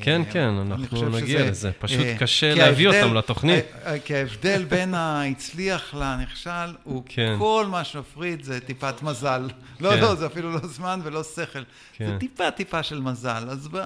[0.00, 1.70] כן, כן, אנחנו נגיע שזה, לזה.
[1.78, 3.64] פשוט אה, קשה להביא ההבדל, אותם לתוכנית.
[3.64, 7.36] אה, אה, כי ההבדל בין ההצליח לנכשל, הוא כן.
[7.38, 9.48] כל מה שמפריד זה טיפת מזל.
[9.80, 10.00] לא, כן.
[10.00, 11.62] לא, זה אפילו לא זמן ולא שכל.
[11.92, 12.06] כן.
[12.06, 13.46] זה טיפה טיפה של מזל.
[13.50, 13.76] אז, ב...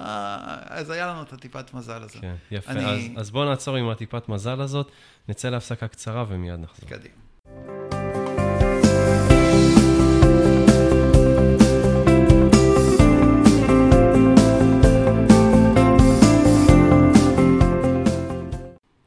[0.65, 2.21] אז היה לנו את הטיפת מזל הזאת.
[2.21, 2.71] כן, יפה.
[2.71, 3.11] אני...
[3.15, 4.91] אז, אז בואו נעצור עם הטיפת מזל הזאת,
[5.29, 6.89] נצא להפסקה קצרה ומיד נחזור.
[6.89, 7.20] קדימה.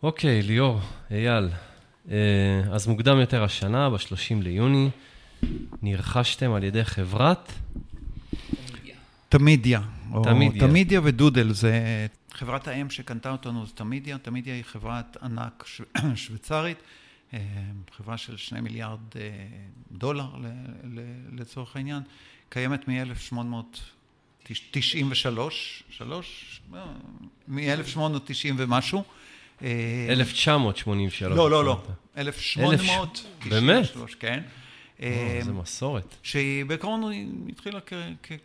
[0.04, 0.80] אוקיי, ליאור,
[1.10, 1.48] אייל,
[2.10, 2.16] אה,
[2.70, 4.90] אז מוקדם יותר השנה, ב-30 ליוני,
[5.82, 7.52] נרכשתם על ידי חברת?
[9.28, 9.80] תמידיה.
[10.22, 10.68] תמידיה.
[10.68, 14.18] תמידיה ודודל, זה חברת האם שקנתה אותנו, זה תמידיה.
[14.18, 15.64] תמידיה היא חברת ענק
[16.14, 16.78] שוויצרית,
[17.34, 17.38] אה,
[17.96, 19.30] חברה של שני מיליארד אה,
[19.92, 20.28] דולר
[21.32, 22.02] לצורך העניין,
[22.48, 24.50] קיימת מ-1893,
[27.48, 29.04] מ-1890 ומשהו.
[30.08, 31.36] 1983.
[31.38, 31.82] לא, לא, לא.
[32.16, 33.86] 1893, באמת?
[34.18, 34.42] כן.
[35.44, 36.14] זה מסורת.
[36.22, 37.12] שהיא בעקרון
[37.48, 37.80] התחילה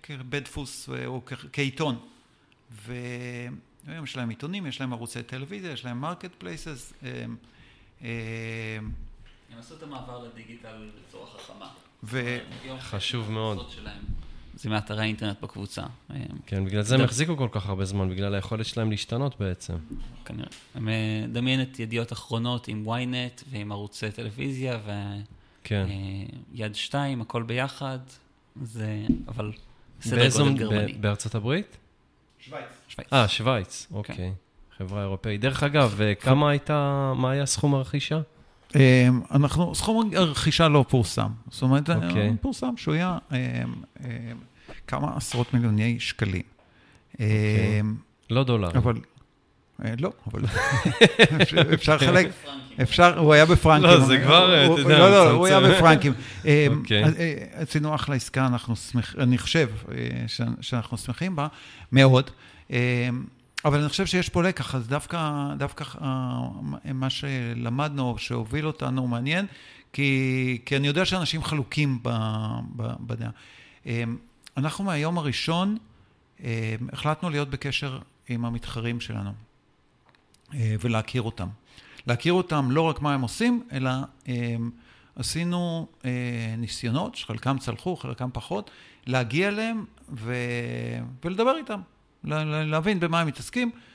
[0.03, 1.21] כבית דפוס או
[1.53, 1.99] כעיתון.
[2.85, 6.93] והיום יש להם עיתונים, יש להם ערוצי טלוויזיה, יש להם marketplaces.
[7.01, 7.37] הם
[9.59, 11.69] עשו את המעבר לדיגיטל בצורה חכמה.
[12.79, 13.71] חשוב מאוד.
[14.61, 15.83] זה מאתרי האינטרנט בקבוצה.
[16.45, 19.73] כן, בגלל זה הם החזיקו כל כך הרבה זמן, בגלל היכולת שלהם להשתנות בעצם.
[20.25, 20.47] כנראה.
[20.75, 25.25] הם אה, דמיין את ידיעות אחרונות עם ynet ועם ערוצי טלוויזיה ויד
[25.63, 25.87] כן.
[26.59, 27.99] אה, שתיים, הכל ביחד.
[28.61, 29.51] זה, אבל
[30.01, 30.93] סדר גודל גרמני.
[30.93, 31.77] בארצות הברית?
[32.39, 32.67] שווייץ.
[33.13, 33.95] אה, שווייץ, כן.
[33.95, 34.33] אוקיי.
[34.77, 35.41] חברה אירופאית.
[35.41, 38.21] דרך אגב, כמה הייתה, מה היה סכום הרכישה?
[39.31, 41.31] אנחנו, סכום הרכישה לא פורסם.
[41.49, 42.33] זאת אומרת, אוקיי.
[42.41, 43.17] פורסם שהוא היה
[44.87, 46.41] כמה עשרות מיליוני שקלים.
[47.13, 47.81] אוקיי.
[48.29, 48.69] לא דולר.
[48.75, 48.93] אבל,
[49.99, 50.41] לא, אבל
[51.73, 52.27] אפשר לחלק.
[52.81, 53.89] אפשר, הוא היה בפרנקים.
[53.89, 54.99] לא, זה כבר, אתה יודע.
[54.99, 56.13] לא, לא, הוא היה בפרנקים.
[56.69, 57.03] אוקיי.
[57.53, 59.69] עשינו אחלה עסקה, אנחנו שמחים, אני חושב
[60.61, 61.47] שאנחנו שמחים בה
[61.91, 62.31] מאוד.
[63.65, 65.83] אבל אני חושב שיש פה לקח, אז דווקא, דווקא
[66.93, 69.45] מה שלמדנו, שהוביל אותנו, מעניין,
[69.93, 71.99] כי, כי אני יודע שאנשים חלוקים
[72.99, 73.29] בדעה.
[74.59, 75.77] אנחנו מהיום הראשון
[76.93, 77.99] החלטנו להיות בקשר
[78.29, 79.31] עם המתחרים שלנו
[80.53, 81.47] ולהכיר אותם.
[82.07, 83.89] להכיר אותם לא רק מה הם עושים, אלא
[85.15, 85.87] עשינו
[86.57, 88.71] ניסיונות, שחלקם צלחו, חלקם פחות,
[89.05, 90.33] להגיע אליהם ו...
[91.23, 91.81] ולדבר איתם.
[92.23, 93.88] להבין במה הם מתעסקים, אה,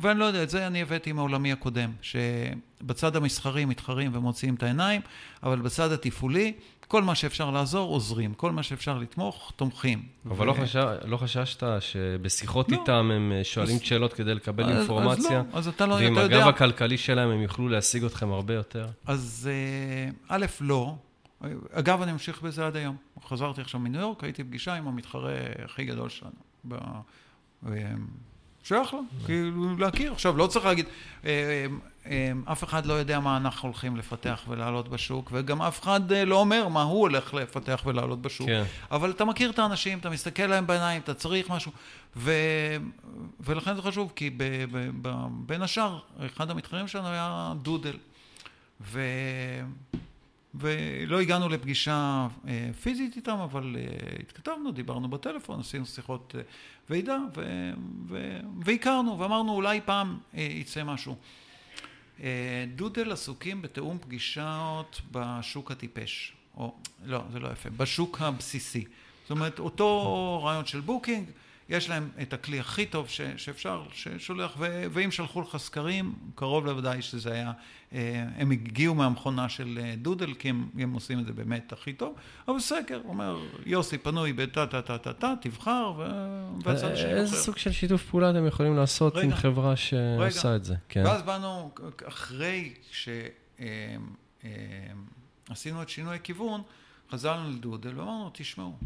[0.00, 5.00] ואני לא יודע, את זה אני הבאתי מעולמי הקודם, שבצד המסחרי מתחרים ומוציאים את העיניים,
[5.42, 6.52] אבל בצד התפעולי,
[6.88, 8.34] כל מה שאפשר לעזור, עוזרים.
[8.34, 10.02] כל מה שאפשר לתמוך, תומכים.
[10.26, 10.44] אבל ו...
[10.44, 12.76] לא, חשש, לא חששת שבשיחות לא.
[12.76, 15.40] איתם הם אה, שואלים אז, שאלות כדי לקבל אז, אינפורמציה?
[15.40, 16.20] אז לא, אז אתה לא, אתה יודע...
[16.20, 18.86] ועם הגב הכלכלי שלהם הם יוכלו להשיג אתכם הרבה יותר?
[19.06, 20.94] אז אה, א', לא.
[21.72, 22.96] אגב, אני ממשיך בזה עד היום.
[23.24, 25.32] חזרתי עכשיו מניו יורק, הייתי פגישה עם המתחרה
[25.64, 26.32] הכי גדול שלנו.
[28.66, 30.12] שייך לו, כאילו להכיר.
[30.12, 30.86] עכשיו, לא צריך להגיד,
[31.24, 31.66] אה,
[32.06, 36.24] אה, אף אחד לא יודע מה אנחנו הולכים לפתח ולעלות בשוק, וגם אף אחד אה,
[36.24, 38.46] לא אומר מה הוא הולך לפתח ולעלות בשוק.
[38.46, 38.64] כן.
[38.90, 41.72] אבל אתה מכיר את האנשים, אתה מסתכל להם בעיניים, אתה צריך משהו,
[42.16, 42.32] ו...
[43.40, 44.42] ולכן זה חשוב, כי ב...
[44.72, 44.90] ב...
[45.02, 45.26] ב...
[45.30, 47.96] בין השאר, אחד המתחרים שלנו היה דודל.
[48.80, 49.00] ו...
[50.58, 56.42] ולא הגענו לפגישה אה, פיזית איתם, אבל אה, התכתבנו, דיברנו בטלפון, עשינו שיחות אה,
[56.90, 57.72] ועידה, ו-
[58.08, 61.16] ו- והכרנו, ואמרנו אולי פעם יצא משהו.
[62.74, 68.84] Doodle עסוקים בתיאום פגישות בשוק הטיפש, או לא, זה לא יפה, בשוק הבסיסי.
[69.22, 71.26] זאת אומרת, אותו רעיון של booking,
[71.68, 76.66] יש להם את הכלי הכי טוב ש, שאפשר, ששולח, ו, ואם שלחו לך סקרים, קרוב
[76.66, 77.52] לוודאי שזה היה,
[77.92, 81.92] אה, הם הגיעו מהמכונה של אה, Doodle, כי הם, הם עושים את זה באמת הכי
[81.92, 82.14] טוב,
[82.48, 85.92] אבל סקר, אומר, יוסי פנוי בטה טה טה טה טה, תבחר,
[86.64, 87.16] והצד השני אחר.
[87.16, 90.56] איזה סוג של שיתוף פעולה אתם יכולים לעשות רגע, עם חברה שעושה רגע.
[90.56, 90.74] את זה?
[90.88, 91.02] כן.
[91.06, 91.70] ואז באנו,
[92.04, 93.98] אחרי שעשינו
[95.78, 96.62] אה, את שינוי הכיוון,
[97.10, 98.76] חזרנו לדודל ואמרנו, תשמעו,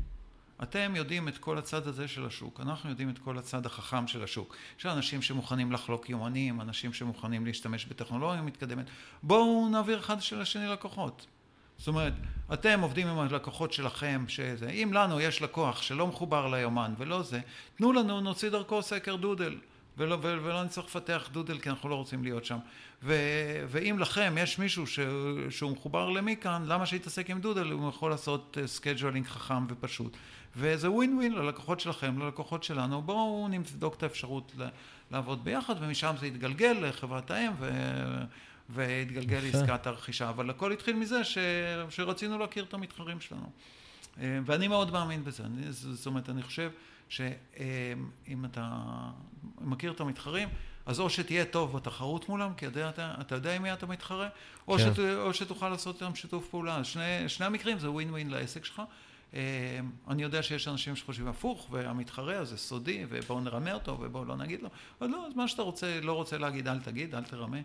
[0.63, 4.25] אתם יודעים את כל הצד הזה של השוק, אנחנו יודעים את כל הצד החכם של
[4.25, 4.57] השוק.
[4.79, 8.87] יש אנשים שמוכנים לחלוק יומנים, אנשים שמוכנים להשתמש בטכנולוגיה מתקדמת.
[9.23, 11.27] בואו נעביר אחד של השני לקוחות.
[11.79, 12.13] זאת אומרת,
[12.53, 17.41] אתם עובדים עם הלקוחות שלכם, שזה, אם לנו יש לקוח שלא מחובר ליומן ולא זה,
[17.77, 19.57] תנו לנו, נוציא דרכו סקר Doodle.
[19.99, 22.59] ולא, ולא נצטרך לפתח Doodle כי אנחנו לא רוצים להיות שם.
[23.03, 23.15] ו,
[23.69, 25.01] ואם לכם יש מישהו ש,
[25.51, 27.71] שהוא מחובר למכאן, למה שיתעסק עם Doodle?
[27.71, 30.17] הוא יכול לעשות scheduling חכם ופשוט.
[30.57, 33.03] וזה ווין ווין ללקוחות שלכם, ללקוחות שלנו.
[33.03, 34.53] בואו נבדוק את האפשרות
[35.11, 37.71] לעבוד ביחד, ומשם זה יתגלגל לחברת האם, ו...
[38.69, 40.29] והתגלגל עסקת הרכישה.
[40.29, 41.39] אבל הכל התחיל מזה ש...
[41.91, 43.51] שרצינו להכיר את המתחרים שלנו.
[44.21, 45.45] אה, ואני מאוד מאמין בזה.
[45.45, 46.71] אני, זאת אומרת, אני חושב
[47.09, 48.71] שאם אתה
[49.61, 50.49] מכיר את המתחרים,
[50.87, 54.29] אז או שתהיה טוב בתחרות מולם, כי אתה, אתה, אתה יודע עם מי אתה מתחרה,
[54.69, 54.95] או, כן.
[54.95, 56.85] שת, או שתוכל לעשות איתם שיתוף פעולה.
[56.85, 58.83] שני, שני המקרים זה ווין ווין לעסק שלך.
[59.35, 64.37] אה, אני יודע שיש אנשים שחושבים הפוך, והמתחרה הזה סודי, ובואו נרמה אותו, ובואו לא
[64.37, 64.69] נגיד לו.
[65.01, 67.61] אבל לא, אז מה שאתה רוצה, לא רוצה להגיד, אל תגיד, אל תרמה.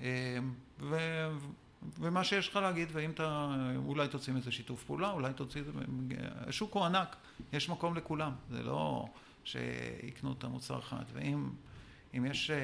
[0.00, 0.38] אה,
[0.80, 0.96] ו,
[1.98, 3.54] ומה שיש לך להגיד, ואם אתה,
[3.86, 5.62] אולי תוציא מזה שיתוף פעולה, אולי תוציא
[6.20, 7.16] השוק הוא ענק,
[7.52, 9.06] יש מקום לכולם, זה לא
[9.44, 11.04] שיקנו את המוצר אחד.
[11.12, 12.56] ואם יש אה,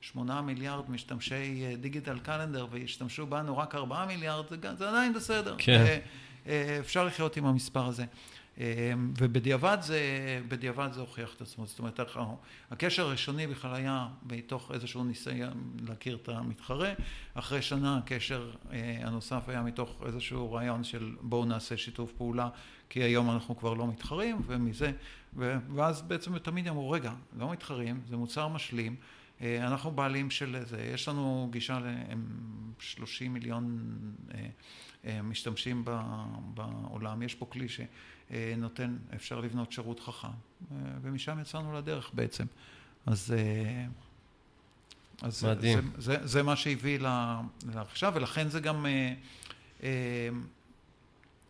[0.00, 5.54] שמונה מיליארד משתמשי דיגיטל קלנדר וישתמשו בנו רק ארבעה מיליארד, זה, זה עדיין בסדר.
[5.58, 5.84] כן.
[5.86, 5.98] אה,
[6.80, 8.04] אפשר לחיות עם המספר הזה.
[8.60, 10.00] אה, ובדיעבד זה,
[10.48, 11.66] בדיעבד זה הוכיח את עצמו.
[11.66, 12.00] זאת אומרת,
[12.70, 16.92] הקשר הראשוני בכלל היה מתוך איזשהו ניסיון להכיר את המתחרה.
[17.34, 22.48] אחרי שנה הקשר אה, הנוסף היה מתוך איזשהו רעיון של בואו נעשה שיתוף פעולה,
[22.88, 24.92] כי היום אנחנו כבר לא מתחרים, ומזה,
[25.74, 28.96] ואז בעצם תמיד אמרו, רגע, לא מתחרים, זה מוצר משלים.
[29.40, 33.98] אנחנו בעלים של זה, יש לנו גישה ל-30 מיליון
[35.24, 35.84] משתמשים
[36.54, 37.22] בעולם.
[37.22, 40.28] יש פה כלי שנותן, אפשר לבנות שירות חכם,
[41.02, 42.44] ומשם יצאנו לדרך בעצם.
[43.06, 43.34] אז,
[45.22, 45.90] אז מדהים.
[45.98, 46.98] זה, זה, זה מה שהביא
[47.72, 48.86] לרכישה, ולכן זה גם,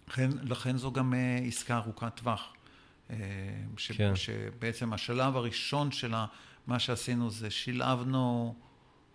[0.09, 1.14] לכן, לכן זו גם
[1.47, 2.53] עסקה ארוכת טווח.
[3.76, 4.16] ש, כן.
[4.16, 6.14] שבעצם השלב הראשון של
[6.66, 8.54] מה שעשינו זה שילבנו,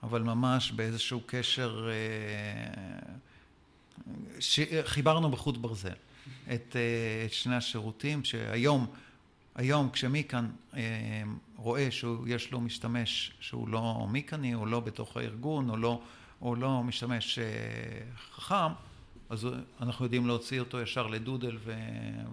[0.03, 1.89] אבל ממש באיזשהו קשר,
[4.83, 5.89] חיברנו בחוט ברזל
[6.53, 6.75] את,
[7.25, 8.87] את שני השירותים, שהיום
[9.55, 10.45] היום כשמיקן
[10.75, 10.81] אה,
[11.55, 16.01] רואה שיש לו משתמש שהוא לא מיקני, או לא בתוך הארגון, או לא,
[16.41, 17.43] או לא משתמש אה,
[18.35, 18.73] חכם,
[19.29, 19.47] אז
[19.81, 21.73] אנחנו יודעים להוציא אותו ישר לדודל ו...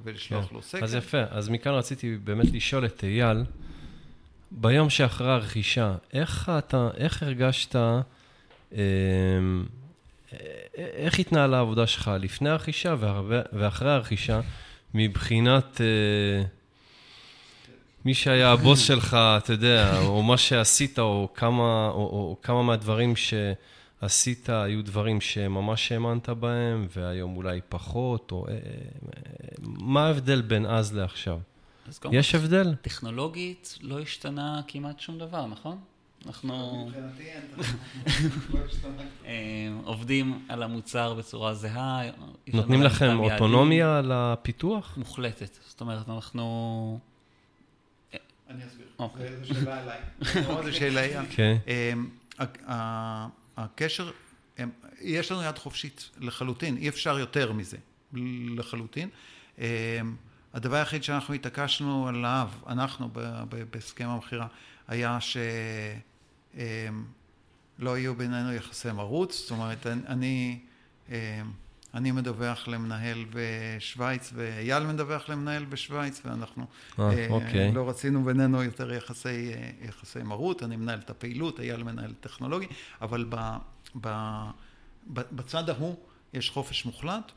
[0.02, 0.54] ולשלוח כן.
[0.54, 0.84] לו סקר.
[0.84, 3.44] אז יפה, אז מכאן רציתי באמת לשאול את אייל,
[4.51, 8.80] ביום שאחרי הרכישה, איך אתה, איך הרגשת, אה,
[10.72, 12.94] איך התנהלה העבודה שלך לפני הרכישה
[13.53, 14.40] ואחרי הרכישה,
[14.94, 15.80] מבחינת...
[15.80, 16.44] אה,
[18.05, 23.14] מי שהיה הבוס שלך, אתה יודע, או מה שעשית, או כמה, או, או כמה מהדברים
[23.16, 28.46] שעשית היו דברים שממש האמנת בהם, והיום אולי פחות, או...
[28.49, 28.59] אה, אה,
[29.62, 31.38] מה ההבדל בין אז לעכשיו?
[32.12, 32.74] יש הבדל?
[32.74, 35.78] טכנולוגית לא השתנה כמעט שום דבר, נכון?
[36.26, 36.89] אנחנו
[39.24, 42.03] אה, עובדים על המוצר בצורה זהה.
[42.53, 44.95] נותנים לכם אוטונומיה על הפיתוח?
[44.97, 45.59] מוחלטת.
[45.68, 46.99] זאת אומרת, אנחנו
[48.51, 48.86] אני אסביר.
[48.99, 49.28] אוקיי.
[49.43, 49.99] זו שאלה אליי.
[50.64, 51.95] זו שאלה אליי.
[53.57, 54.11] הקשר,
[55.01, 57.76] יש לנו יד חופשית לחלוטין, אי אפשר יותר מזה,
[58.57, 59.09] לחלוטין.
[60.55, 63.09] אמ, הדבר היחיד שאנחנו התעקשנו עליו, אנחנו
[63.70, 64.46] בהסכם המכירה,
[64.88, 65.40] היה שלא
[66.57, 67.05] אמ,
[67.84, 70.59] יהיו בינינו יחסי מרוץ, זאת אומרת, אני...
[71.09, 71.14] אמ,
[71.94, 76.66] אני מדווח למנהל בשוויץ, ואייל מדווח למנהל בשוויץ, ואנחנו
[76.99, 77.72] אה, אה, אוקיי.
[77.72, 82.66] לא רצינו בינינו יותר יחסי, יחסי מרות, אני מנהל את הפעילות, אייל מנהל טכנולוגי,
[83.03, 83.36] אבל ב,
[84.01, 84.09] ב,
[85.12, 85.96] ב, בצד ההוא
[86.32, 87.32] יש חופש מוחלט.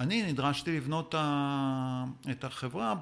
[0.00, 1.14] אה, אני נדרשתי לבנות
[2.30, 2.94] את החברה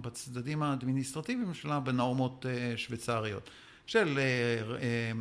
[0.00, 3.50] בצדדים האדמיניסטרטיביים שלה בנורמות אה, שוויצריות
[3.86, 5.12] של אה,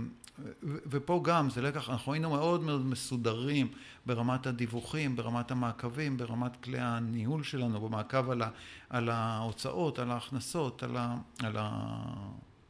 [0.66, 3.68] ופה גם זה לקח, אנחנו היינו מאוד מאוד מסודרים
[4.06, 8.50] ברמת הדיווחים, ברמת המעקבים, ברמת כלי הניהול שלנו, במעקב על, ה,
[8.90, 11.98] על ההוצאות, על ההכנסות, על ה, על ה,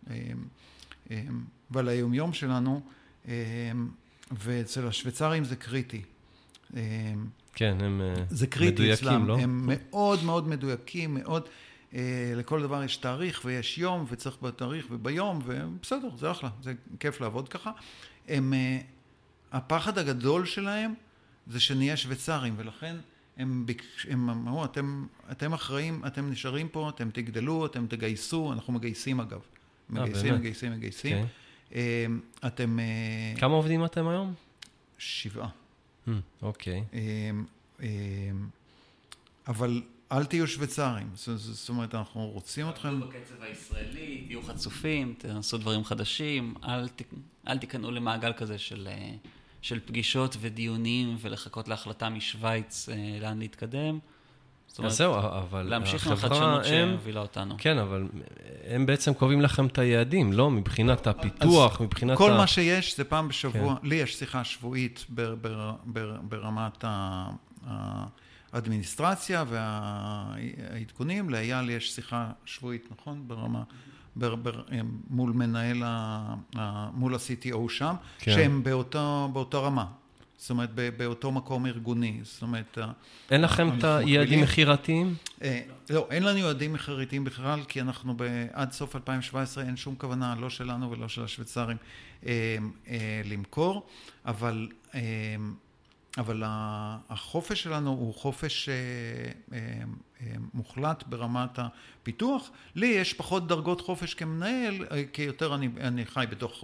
[0.10, 0.14] אמ,
[1.12, 2.82] אמ, ועל היומיום שלנו,
[3.26, 3.32] אמ,
[4.32, 6.02] ואצל השוויצרים זה קריטי.
[7.58, 9.28] כן, הם זה קריטי מדויקים, אצלם.
[9.28, 9.38] לא?
[9.40, 11.48] הם מאוד מאוד מדויקים, מאוד...
[11.94, 17.22] אה, לכל דבר יש תאריך ויש יום וצריך בתאריך וביום ובסדר, זה אחלה, זה כיף
[17.22, 17.72] לעבוד ככה.
[18.28, 18.80] הם, אה,
[19.52, 20.94] הפחד הגדול שלהם
[21.48, 22.96] זה שנהיה שוויצרים ולכן
[23.38, 23.66] הם,
[24.10, 29.40] הם אמרו, אתם, אתם אחראים, אתם נשארים פה, אתם תגדלו, אתם תגייסו, אנחנו מגייסים אגב.
[29.40, 29.42] אה,
[29.90, 31.18] מגייסים, 아, מגייסים, מגייסים.
[31.18, 31.28] Okay.
[31.70, 32.08] אוקיי.
[32.46, 32.80] אתם...
[33.38, 34.34] כמה עובדים אתם היום?
[34.98, 35.50] שבעה.
[36.42, 36.84] אוקיי.
[36.92, 36.96] Mm,
[37.74, 37.84] okay.
[39.48, 39.82] אבל
[40.12, 41.12] אל תהיו שוויצרים.
[41.16, 42.90] זאת אומרת, אנחנו רוצים אתכם...
[42.90, 47.02] תעבדו בקצב הישראלי, תהיו חצופים, תנסו דברים חדשים, אל, ת,
[47.48, 49.12] אל תיכנעו למעגל כזה של, אה,
[49.62, 54.00] של פגישות ודיונים ולחכות להחלטה משוויץ אה, לאן להתקדם.
[54.84, 57.56] אז זהו, אבל להמשיך עם החדשנות שהובילה אותנו.
[57.58, 58.08] כן, אבל
[58.68, 60.52] הם בעצם קובעים לכם את היעדים, לא?
[60.52, 62.38] מבחינת הפיתוח, מבחינת כל ה...
[62.38, 63.88] מה שיש זה פעם בשבוע, כן.
[63.88, 67.30] לי יש שיחה שבועית בר, בר, בר, ברמת ה...
[68.54, 73.24] האדמיניסטרציה והעדכונים, לאייל יש שיחה שבועית, נכון?
[73.28, 73.64] ברמה,
[74.16, 74.62] בר, בר,
[75.10, 76.36] מול מנהל, ה,
[76.94, 78.32] מול ה-CTO שם, כן.
[78.32, 79.86] שהם באותו, באותו רמה.
[80.38, 82.78] זאת אומרת, באותו מקום ארגוני, זאת אומרת...
[83.32, 85.16] אין לכם את היעדים מכירתיים?
[85.42, 88.16] אה, לא, אין לנו יעדים מכירתיים בכלל, כי אנחנו
[88.54, 91.78] עד סוף 2017 אין שום כוונה, לא שלנו ולא של השוויצרים,
[92.26, 92.58] אה,
[92.88, 93.88] אה, למכור,
[94.26, 94.68] אבל
[96.18, 96.44] אבל
[97.10, 98.70] החופש שלנו הוא חופש
[100.54, 102.50] מוחלט ברמת הפיתוח.
[102.76, 106.64] לי יש פחות דרגות חופש כמנהל, כי יותר אני, אני חי בתוך,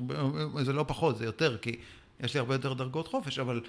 [0.61, 1.75] זה לא פחות, זה יותר, כי
[2.19, 3.61] יש לי הרבה יותר דרגות חופש, אבל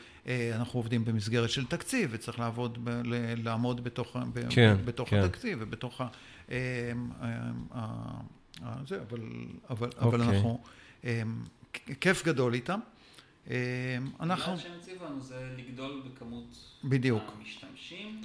[0.53, 3.01] אנחנו עובדים במסגרת של תקציב, וצריך לעבוד, ב,
[3.37, 4.17] לעמוד בתוך,
[4.51, 5.23] כן, בתוך כן.
[5.23, 6.09] התקציב ובתוך ה...
[8.87, 9.21] זה, אבל,
[9.71, 10.01] אבל, okay.
[10.01, 10.37] אבל אוקיי.
[10.37, 10.61] אנחנו,
[12.01, 12.81] כיף גדול איתם.
[13.47, 13.55] אמ,
[14.21, 14.53] אנחנו...
[14.53, 17.23] מה שהם הציבו לנו זה לגדול בכמות בדיוק.
[17.39, 18.23] המשתמשים.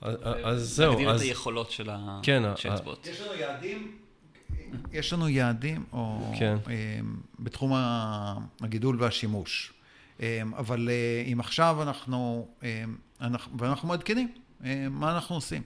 [0.00, 1.90] אז זהו, להגדיל את היכולות של
[2.22, 3.06] כן, הצ'טבוט.
[3.06, 3.98] יש לנו יעדים,
[4.92, 6.56] יש לנו יעדים או, כן.
[6.66, 7.72] אמ, בתחום
[8.60, 9.72] הגידול והשימוש.
[10.20, 12.48] אמ, אבל אה, אם עכשיו אנחנו,
[13.58, 14.28] ואנחנו מעדכנים
[14.90, 15.62] מה אנחנו עושים.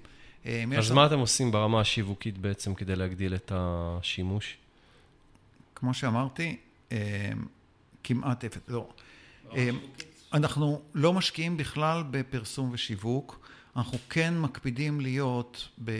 [0.78, 4.56] אז מה אתם עושים ברמה השיווקית בעצם כדי להגדיל את השימוש?
[5.74, 6.56] כמו שאמרתי,
[8.04, 8.88] כמעט אפס, לא.
[9.52, 9.78] אמ,
[10.32, 13.46] אנחנו לא משקיעים בכלל בפרסום ושיווק,
[13.76, 15.90] אנחנו כן מקפידים להיות ב...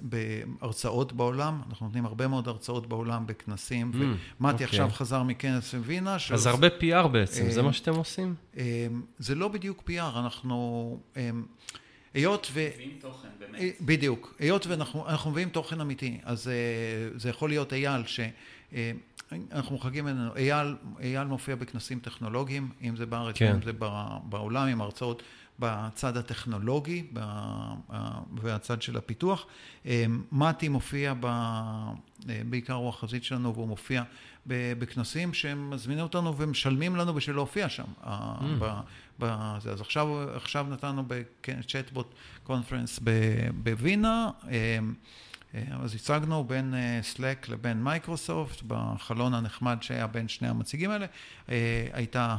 [0.00, 3.96] בהרצאות בעולם, אנחנו נותנים הרבה מאוד הרצאות בעולם בכנסים, mm,
[4.40, 4.66] ומתי okay.
[4.66, 4.96] עכשיו אוקיי.
[4.96, 6.16] חזר מכנס בווינה.
[6.30, 8.34] אז הרבה PR בעצם, זה מה שאתם עושים?
[9.18, 10.98] זה לא בדיוק PR, אנחנו...
[12.16, 12.68] היות ו...
[12.74, 13.60] מביאים תוכן, באמת.
[13.60, 14.34] אה, בדיוק.
[14.38, 18.20] היות ואנחנו מביאים תוכן אמיתי, אז אה, זה יכול להיות אייל, ש...
[18.74, 18.92] אה,
[19.52, 23.54] אנחנו מחכים ממנו, אייל, אייל מופיע בכנסים טכנולוגיים, אם זה בארץ, כן.
[23.54, 23.72] אם זה
[24.22, 25.22] בעולם, עם הרצאות
[25.58, 27.06] בצד הטכנולוגי
[28.42, 29.46] והצד של הפיתוח.
[30.32, 31.26] מתי מופיע, ב,
[32.48, 34.02] בעיקר הוא החזית שלנו, והוא מופיע
[34.46, 37.84] בכנסים שהם מזמינים אותנו ומשלמים לנו בשביל להופיע שם.
[38.02, 38.06] Mm.
[39.18, 39.70] בזה.
[39.70, 43.00] אז עכשיו, עכשיו נתנו בצ'טבוט קונפרנס
[43.62, 44.30] בווינה,
[45.82, 51.06] אז הצגנו בין סלק לבין מייקרוסופט, בחלון הנחמד שהיה בין שני המציגים האלה,
[51.48, 52.36] אה, הייתה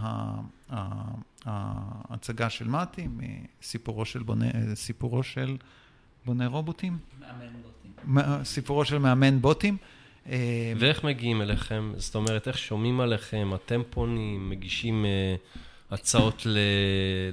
[1.48, 4.46] ההצגה של מתי מסיפורו של בונה,
[4.76, 5.58] סיפורו של
[6.26, 6.98] בונה רובוטים?
[7.20, 8.44] מאמן בוטים.
[8.44, 9.78] סיפורו של מאמן בוטים.
[10.30, 11.92] אה, ואיך מגיעים אליכם?
[11.98, 13.52] זאת אומרת, איך שומעים עליכם?
[13.56, 15.36] אתם פונים, מגישים אה,
[15.92, 16.58] הצעות ל...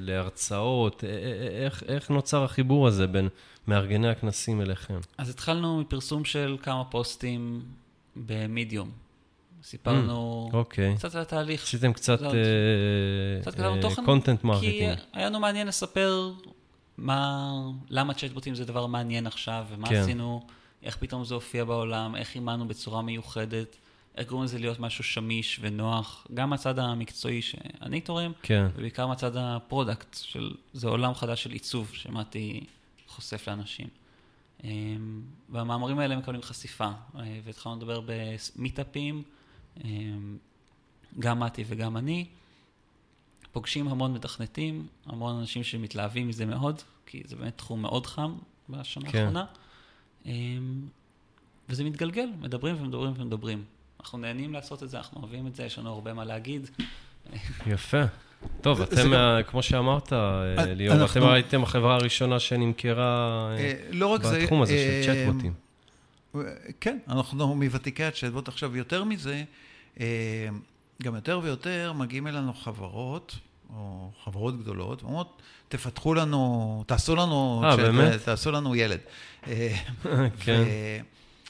[0.00, 1.04] להרצאות?
[1.64, 3.28] איך, איך נוצר החיבור הזה בין
[3.68, 4.98] מארגני הכנסים אליכם?
[5.18, 7.62] אז התחלנו מפרסום של כמה פוסטים
[8.16, 9.03] במדיום.
[9.64, 10.96] סיפרנו mm, okay.
[10.96, 11.62] קצת על התהליך.
[11.62, 12.18] עשיתם קצת
[14.05, 14.96] content marketing.
[14.96, 16.32] כי היה לנו מעניין לספר
[16.98, 17.52] מה,
[17.90, 19.94] למה צ'טבוטים זה דבר מעניין עכשיו, ומה כן.
[19.94, 20.46] עשינו,
[20.82, 23.76] איך פתאום זה הופיע בעולם, איך אימנו בצורה מיוחדת.
[24.16, 28.66] איך גורמים לזה להיות משהו שמיש ונוח, גם מהצד המקצועי שאני תורם, כן.
[28.74, 32.64] ובעיקר מהצד ה product, של, זה עולם חדש של עיצוב, שמעתי
[33.06, 33.88] חושף לאנשים.
[34.64, 36.88] אמ, והמאמרים האלה מקבלים חשיפה,
[37.18, 39.22] אה, והתחלנו לדבר במיטאפים,
[41.18, 42.26] גם מתי וגם אני.
[43.52, 48.34] פוגשים המון מתכנתים, המון אנשים שמתלהבים מזה מאוד, כי זה באמת תחום מאוד חם
[48.68, 49.18] בשנה כן.
[49.18, 49.44] האחרונה.
[50.26, 50.80] אמ,
[51.68, 53.64] וזה מתגלגל, מדברים ומדברים ומדברים.
[54.00, 56.70] אנחנו נהנים לעשות את זה, אנחנו אוהבים את זה, יש לנו הרבה מה להגיד.
[57.66, 58.02] יפה.
[58.60, 59.10] טוב, אתם,
[59.46, 65.26] כמו שאמרת, אה, ליאור, אתם הייתם החברה הראשונה שנמכרה אה, לא בתחום הזה של אה,
[65.26, 65.63] צ'טבוטים.
[66.80, 68.49] כן, אנחנו מוותיקי הצ'טבוט.
[68.49, 69.45] עכשיו, יותר מזה,
[71.03, 73.39] גם יותר ויותר מגיעים אלינו חברות,
[73.76, 77.62] או חברות גדולות, ואומרות, תפתחו לנו, תעשו לנו,
[78.24, 79.01] תעשו לנו ילד.
[80.41, 80.64] כן.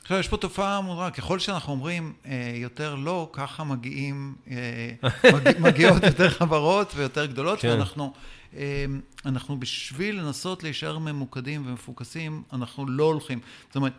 [0.04, 5.52] עכשיו, יש פה תופעה מודרה, ככל שאנחנו אומרים אה, יותר לא, ככה מגיעים, אה, מגיע,
[5.68, 7.68] מגיעות יותר חברות ויותר גדולות, כן.
[7.68, 8.12] ואנחנו
[8.56, 8.84] אה,
[9.26, 13.40] אנחנו בשביל לנסות להישאר ממוקדים ומפוקסים, אנחנו לא הולכים.
[13.66, 13.92] זאת אומרת,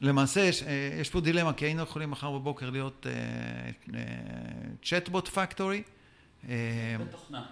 [0.00, 0.64] למעשה יש,
[1.00, 3.06] יש פה דילמה, כי היינו יכולים מחר בבוקר להיות
[4.82, 5.82] צ'טבוט פקטורי.
[7.00, 7.42] בתוכנה.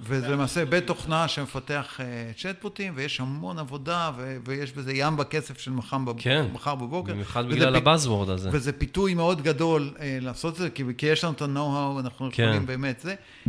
[0.00, 2.00] וזה למעשה בית תוכנה שמפתח
[2.42, 7.12] צ'טבוטים, ויש המון עבודה, ו- ויש בזה ים בכסף של מחר, בב- כן, מחר בבוקר.
[7.12, 8.50] במיוחד בגלל הבאזוורד הזה.
[8.52, 12.28] וזה פיתוי מאוד גדול uh, לעשות את זה, כי, כי יש לנו את ה-know-how, אנחנו
[12.32, 12.42] כן.
[12.42, 13.14] יכולים באמת זה.
[13.46, 13.48] Uh,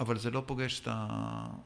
[0.00, 1.06] אבל זה לא פוגש את, ה,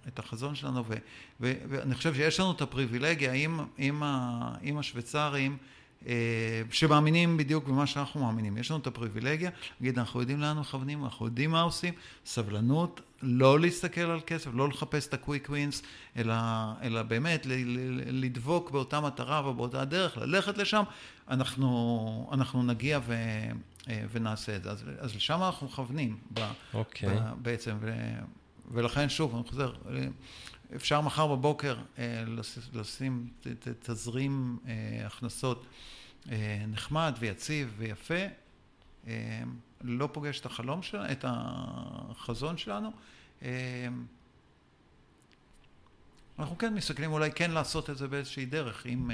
[0.08, 0.94] את החזון שלנו, ו,
[1.40, 5.56] ו, ואני חושב שיש לנו את הפריבילגיה עם, עם, ה, עם השוויצרים,
[6.06, 8.58] אה, שמאמינים בדיוק במה שאנחנו מאמינים.
[8.58, 9.50] יש לנו את הפריבילגיה,
[9.80, 11.94] להגיד, אנחנו יודעים לאן מכוונים, אנחנו יודעים מה עושים,
[12.26, 15.84] סבלנות, לא להסתכל על כסף, לא לחפש את ה-quick wins,
[16.16, 16.34] אלא,
[16.82, 17.46] אלא באמת
[18.06, 20.82] לדבוק באותה מטרה ובאותה דרך, ללכת לשם,
[21.28, 23.14] אנחנו, אנחנו נגיע ו,
[23.88, 24.70] ונעשה את זה.
[24.70, 26.42] אז, אז לשם אנחנו מכוונים ב, okay.
[26.74, 27.08] אוקיי.
[27.08, 27.92] ב, בעצם, ו,
[28.70, 29.72] ולכן שוב, אני חוזר,
[30.76, 32.24] אפשר מחר בבוקר אה,
[32.72, 33.28] לשים
[33.80, 35.66] תזרים אה, הכנסות
[36.30, 38.14] אה, נחמד ויציב ויפה,
[39.80, 42.92] לא פוגש את החלום שלנו, את החזון שלנו.
[46.38, 49.10] אנחנו כן מסתכלים אולי כן לעשות את זה באיזושהי דרך, אם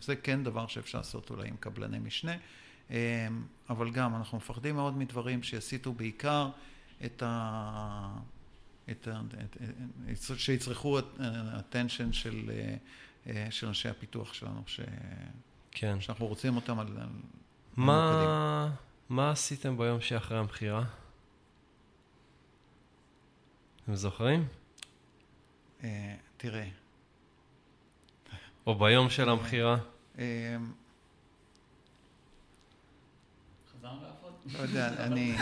[0.00, 2.32] זה כן דבר שאפשר לעשות אולי עם קבלני משנה,
[3.70, 6.50] אבל גם אנחנו מפחדים מאוד מדברים שיסיטו בעיקר
[7.04, 8.18] את ה...
[8.90, 9.20] את ה...
[10.36, 12.50] שיצרכו attention של,
[13.26, 14.80] אה, של אנשי הפיתוח שלנו, ש...
[15.70, 16.00] כן.
[16.00, 16.86] שאנחנו רוצים אותם על...
[17.76, 18.70] מה,
[19.08, 20.84] מה עשיתם ביום שאחרי המכירה?
[23.84, 24.48] אתם זוכרים?
[25.84, 26.68] אה, תראה.
[28.66, 29.76] או ביום של המכירה?
[30.18, 30.56] אה,
[33.88, 34.32] חזרנו לעבוד?
[34.52, 35.36] לא יודע, אני...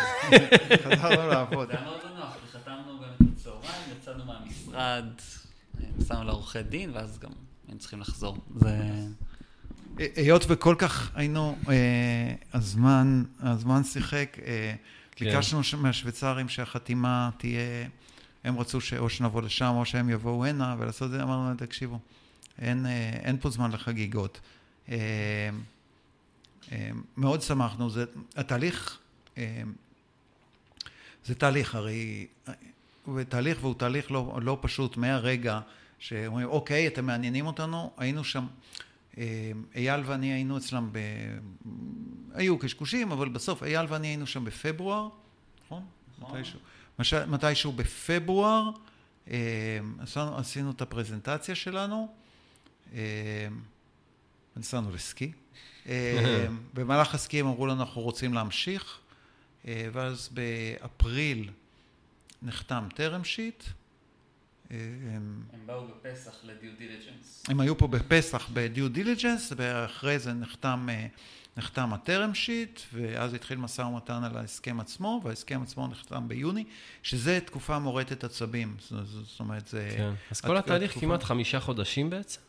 [0.83, 1.69] חזרנו לעבוד.
[1.69, 5.05] זה היה מאוד נוח, וחתמנו באמת בצהריים, יצאנו מהמשרד,
[5.99, 7.31] נסענו לעורכי דין, ואז גם
[7.67, 8.39] היינו צריכים לחזור.
[8.55, 8.79] זה...
[10.17, 14.75] היות וכל כך היינו, אה, הזמן, הזמן שיחק, אה,
[15.13, 15.25] כן.
[15.25, 17.87] ביקשנו מהשוויצרים שהחתימה תהיה,
[18.45, 21.99] הם רצו שאו שנבוא לשם או שהם יבואו הנה ולעשות את זה, אמרנו להם, תקשיבו,
[22.59, 22.87] אין,
[23.25, 24.41] אין פה זמן לחגיגות.
[27.17, 28.05] מאוד שמחנו, זה,
[28.37, 28.99] התהליך,
[31.25, 32.27] זה תהליך, הרי,
[33.29, 35.61] תהליך והוא תהליך לא, לא פשוט מהרגע
[35.99, 38.47] שאומרים, אוקיי, אתם מעניינים אותנו, היינו שם,
[39.75, 40.99] אייל ואני היינו אצלם, ב...
[42.35, 45.09] היו קשקושים, אבל בסוף אייל ואני היינו שם בפברואר,
[45.65, 45.85] נכון?
[46.19, 46.61] מתישהו,
[47.29, 48.71] מתישהו בפברואר,
[49.99, 52.15] עשינו, עשינו את הפרזנטציה שלנו,
[54.57, 55.33] נסענו לסקי.
[56.75, 58.99] במהלך הסקי הם אמרו לנו, אנחנו רוצים להמשיך,
[59.65, 61.51] ואז באפריל
[62.43, 63.65] נחתם term sheet.
[64.71, 67.43] הם באו בפסח ל due diligence.
[67.49, 70.89] הם היו פה בפסח ב due diligence, ואחרי זה נחתם,
[71.57, 76.65] נחתם הטרם שיט, ואז התחיל משא ומתן על ההסכם עצמו, וההסכם עצמו נחתם ביוני,
[77.03, 78.77] שזה תקופה מורטת עצבים.
[78.79, 79.95] זאת אומרת, זה...
[79.97, 80.13] כן.
[80.31, 80.99] אז כל התהליך.
[81.01, 82.41] כמעט חמישה חודשים בעצם?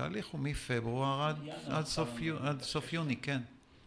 [0.00, 1.36] התהליך הוא מפברואר עד,
[1.66, 2.08] עד, סוף,
[2.42, 3.40] עד סוף יוני, כן.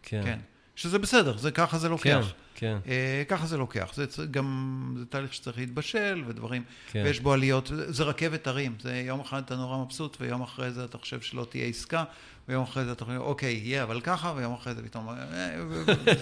[0.03, 0.21] כן.
[0.25, 0.39] כן.
[0.75, 2.33] שזה בסדר, זה ככה זה לוקח.
[2.55, 2.91] כן, כן.
[2.91, 3.91] אה, ככה זה לוקח.
[3.93, 7.01] זה גם, זה תהליך שצריך להתבשל ודברים, כן.
[7.05, 8.75] ויש בו עליות, זה רכבת הרים.
[8.81, 12.03] זה יום אחד אתה נורא מבסוט, ויום אחרי זה אתה חושב שלא תהיה עסקה,
[12.47, 15.09] ויום אחרי זה אתה חושב, אוקיי, יהיה, אבל ככה, ויום אחרי זה פתאום...
[15.09, 15.15] אה,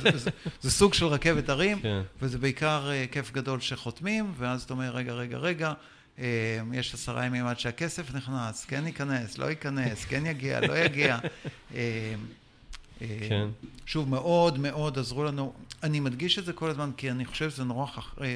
[0.02, 0.32] זה, זה,
[0.62, 2.02] זה סוג של רכבת הרים, כן.
[2.22, 5.74] וזה בעיקר אה, כיף גדול שחותמים, ואז אתה אומר, רגע, רגע, רגע.
[6.74, 11.20] יש עשרה ימים עד שהכסף נכנס, כן ייכנס, לא ייכנס, כן יגיע, לא יגיע.
[13.30, 13.48] כן.
[13.86, 15.54] שוב, מאוד מאוד עזרו לנו.
[15.84, 17.86] אני מדגיש את זה כל הזמן, כי אני חושב שזה נורא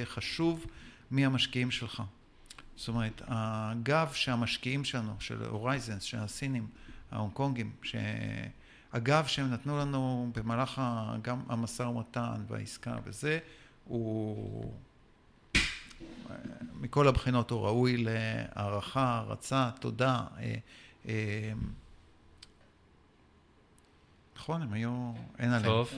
[0.05, 0.65] חשוב
[1.11, 2.03] מי המשקיעים שלך.
[2.75, 6.67] זאת אומרת, הגב שהמשקיעים שלנו, של הורייזנס, של הסינים,
[7.11, 7.71] ההונג קונגים,
[8.93, 10.81] הגב שהם נתנו לנו במהלך
[11.21, 13.39] גם המשא ומתן והעסקה וזה,
[13.85, 14.71] הוא
[16.85, 20.23] מכל הבחינות הוא ראוי להערכה, הערצה, תודה.
[24.35, 25.71] נכון, הם היו, אין עליהם.
[25.71, 25.93] טוב.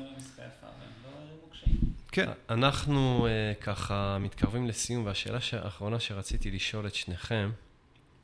[2.11, 2.29] כן.
[2.49, 7.51] אנחנו uh, ככה מתקרבים לסיום, והשאלה האחרונה שרציתי לשאול את שניכם,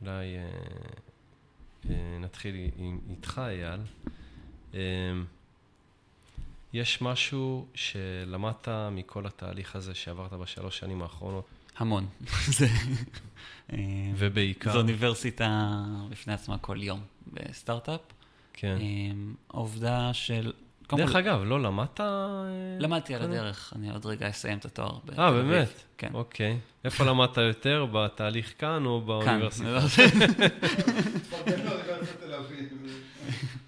[0.02, 1.90] אולי uh, uh,
[2.20, 3.80] נתחיל עם, איתך, אייל.
[4.72, 4.76] Uh,
[6.74, 11.46] יש משהו שלמדת מכל התהליך הזה שעברת בשלוש שנים האחרונות?
[11.78, 12.06] המון.
[14.18, 14.72] ובעיקר?
[14.72, 15.72] זו אוניברסיטה
[16.10, 17.02] בפני עצמה כל יום
[17.34, 18.02] בסטארט-אפ.
[18.54, 18.78] כן.
[19.50, 20.52] העובדה של...
[20.92, 22.00] דרך אגב, לא למדת?
[22.80, 25.00] למדתי על הדרך, אני עוד רגע אסיים את התואר.
[25.18, 25.84] אה, באמת?
[25.98, 26.10] כן.
[26.14, 26.60] אוקיי.
[26.84, 29.80] איפה למדת יותר, בתהליך כאן או באוניברסיטה?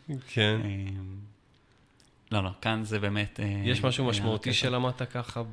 [0.34, 0.62] כן.
[2.32, 3.40] לא, לא, כאן זה באמת...
[3.64, 5.44] יש משהו משמעותי שלמדת ככה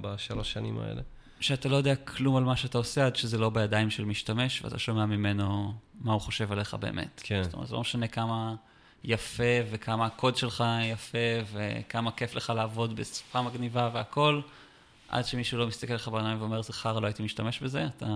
[0.00, 1.02] בשלוש שנים האלה?
[1.42, 4.78] שאתה לא יודע כלום על מה שאתה עושה עד שזה לא בידיים של משתמש, ואתה
[4.78, 7.20] שומע ממנו מה הוא חושב עליך באמת.
[7.24, 7.42] כן.
[7.42, 8.54] זאת אומרת, זה לא משנה כמה
[9.04, 11.18] יפה, וכמה הקוד שלך יפה,
[11.52, 14.40] וכמה כיף לך לעבוד בשפה מגניבה והכל,
[15.08, 18.06] עד שמישהו לא מסתכל לך בעיניים ואומר, זה חרא, לא הייתי משתמש בזה, אתה,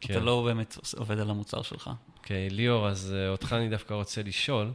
[0.00, 0.14] כן.
[0.14, 1.90] אתה לא באמת עובד על המוצר שלך.
[2.16, 4.72] אוקיי, okay, ליאור, אז uh, אותך אני דווקא רוצה לשאול,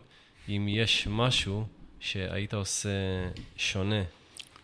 [0.49, 1.65] אם יש משהו
[1.99, 2.89] שהיית עושה
[3.57, 4.03] שונה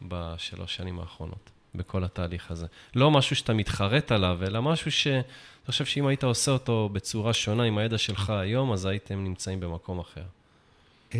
[0.01, 2.65] בשלוש שנים האחרונות, בכל התהליך הזה.
[2.95, 5.07] לא משהו שאתה מתחרט עליו, אלא משהו ש...
[5.07, 9.59] אני חושב שאם היית עושה אותו בצורה שונה עם הידע שלך היום, אז הייתם נמצאים
[9.59, 10.23] במקום אחר.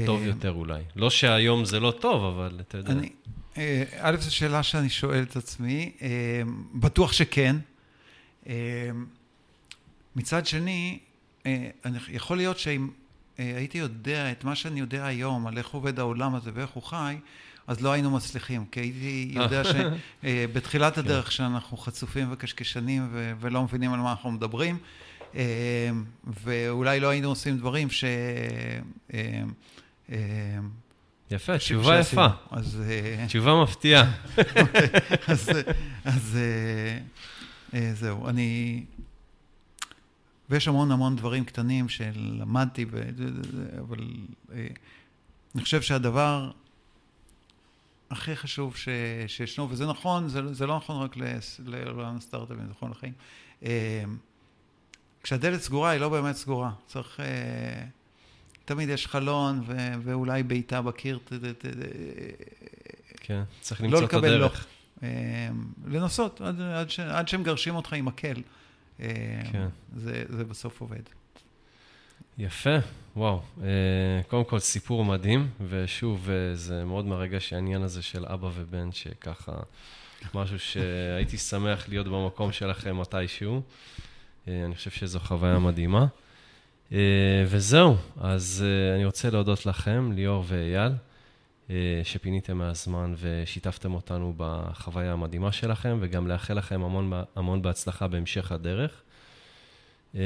[0.05, 0.81] טוב אה, יותר אולי.
[0.95, 2.91] לא שהיום זה לא טוב, אבל אתה יודע.
[2.91, 3.09] אני,
[3.57, 6.41] אה, א', זו שאלה שאני שואל את עצמי, אה,
[6.73, 7.55] בטוח שכן.
[10.15, 10.99] מצד שני,
[12.09, 12.89] יכול להיות שאם
[13.37, 17.15] הייתי יודע את מה שאני יודע היום, על איך עובד העולם הזה ואיך הוא חי,
[17.67, 20.99] אז לא היינו מצליחים, כי הייתי יודע שבתחילת כן.
[21.01, 23.09] הדרך שאנחנו חצופים וקשקשנים
[23.39, 24.77] ולא מבינים על מה אנחנו מדברים,
[25.35, 25.89] אה,
[26.43, 28.03] ואולי לא היינו עושים דברים ש...
[29.13, 29.19] אה,
[30.11, 30.17] אה,
[31.31, 32.27] יפה, תשובה יפה.
[32.51, 32.81] אז...
[33.27, 34.11] תשובה מפתיעה.
[34.61, 34.89] אוקיי,
[36.05, 36.37] אז
[37.93, 38.83] זהו, אני...
[40.49, 42.85] ויש המון המון דברים קטנים שלמדתי,
[43.79, 43.97] אבל
[45.55, 46.51] אני חושב שהדבר
[48.11, 48.89] הכי חשוב ש,
[49.27, 51.15] שישנו, וזה נכון, זה, זה לא נכון רק
[51.65, 53.13] לעולם הסטארט-אפים, זה נכון לחיים.
[53.63, 54.03] אה,
[55.23, 56.71] כשהדלת סגורה, היא לא באמת סגורה.
[56.87, 57.19] צריך...
[57.19, 57.85] אה,
[58.65, 61.19] תמיד יש חלון ו, ואולי בעיטה בקיר.
[61.25, 61.65] ת, ת, ת,
[63.15, 64.67] כן, צריך לא למצוא לא את הדרך.
[65.01, 65.09] לא.
[65.87, 68.41] לנסות, עד, עד, ש, עד שמגרשים אותך עם מקל.
[68.97, 69.67] כן.
[69.97, 71.01] זה, זה בסוף עובד.
[72.37, 72.77] יפה,
[73.17, 73.41] וואו.
[74.27, 79.51] קודם כל, סיפור מדהים, ושוב, זה מאוד מרגש העניין הזה של אבא ובן, שככה,
[80.33, 83.61] משהו שהייתי שמח להיות במקום שלכם מתישהו.
[84.47, 86.05] אני חושב שזו חוויה מדהימה.
[87.47, 88.63] וזהו, אז
[88.95, 90.91] אני רוצה להודות לכם, ליאור ואייל.
[91.69, 98.51] אה, שפיניתם מהזמן ושיתפתם אותנו בחוויה המדהימה שלכם, וגם לאחל לכם המון, המון בהצלחה בהמשך
[98.51, 98.91] הדרך.
[100.15, 100.21] אה,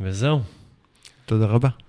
[0.00, 0.40] וזהו.
[1.26, 1.85] תודה רבה.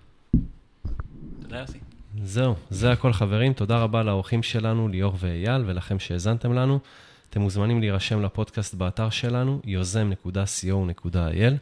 [2.23, 3.53] זהו, זה הכל חברים.
[3.53, 6.79] תודה רבה לאורחים שלנו, ליאור ואייל, ולכם שהאזנתם לנו.
[7.29, 11.53] אתם מוזמנים להירשם לפודקאסט באתר שלנו, יוזם.co.il,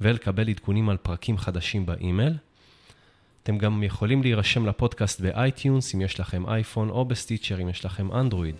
[0.00, 2.34] ולקבל עדכונים על פרקים חדשים באימייל.
[3.42, 7.68] אתם גם יכולים להירשם לפודקאסט ב iTunes אם יש לכם אייפון, או ב Stitcher אם
[7.68, 8.54] יש לכם אנדרואיד.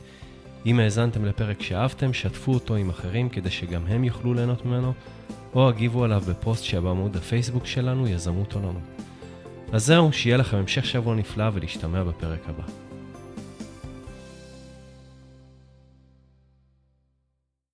[0.66, 4.92] אם האזנתם לפרק שאהבתם, שתפו אותו עם אחרים כדי שגם הם יוכלו ליהנות ממנו,
[5.54, 8.95] או הגיבו עליו בפוסט שבעמוד הפייסבוק שלנו, יזמות עולמות.
[9.72, 12.85] אז זהו, שיהיה לכם המשך שבוע נפלא ולהשתמע בפרק הבא.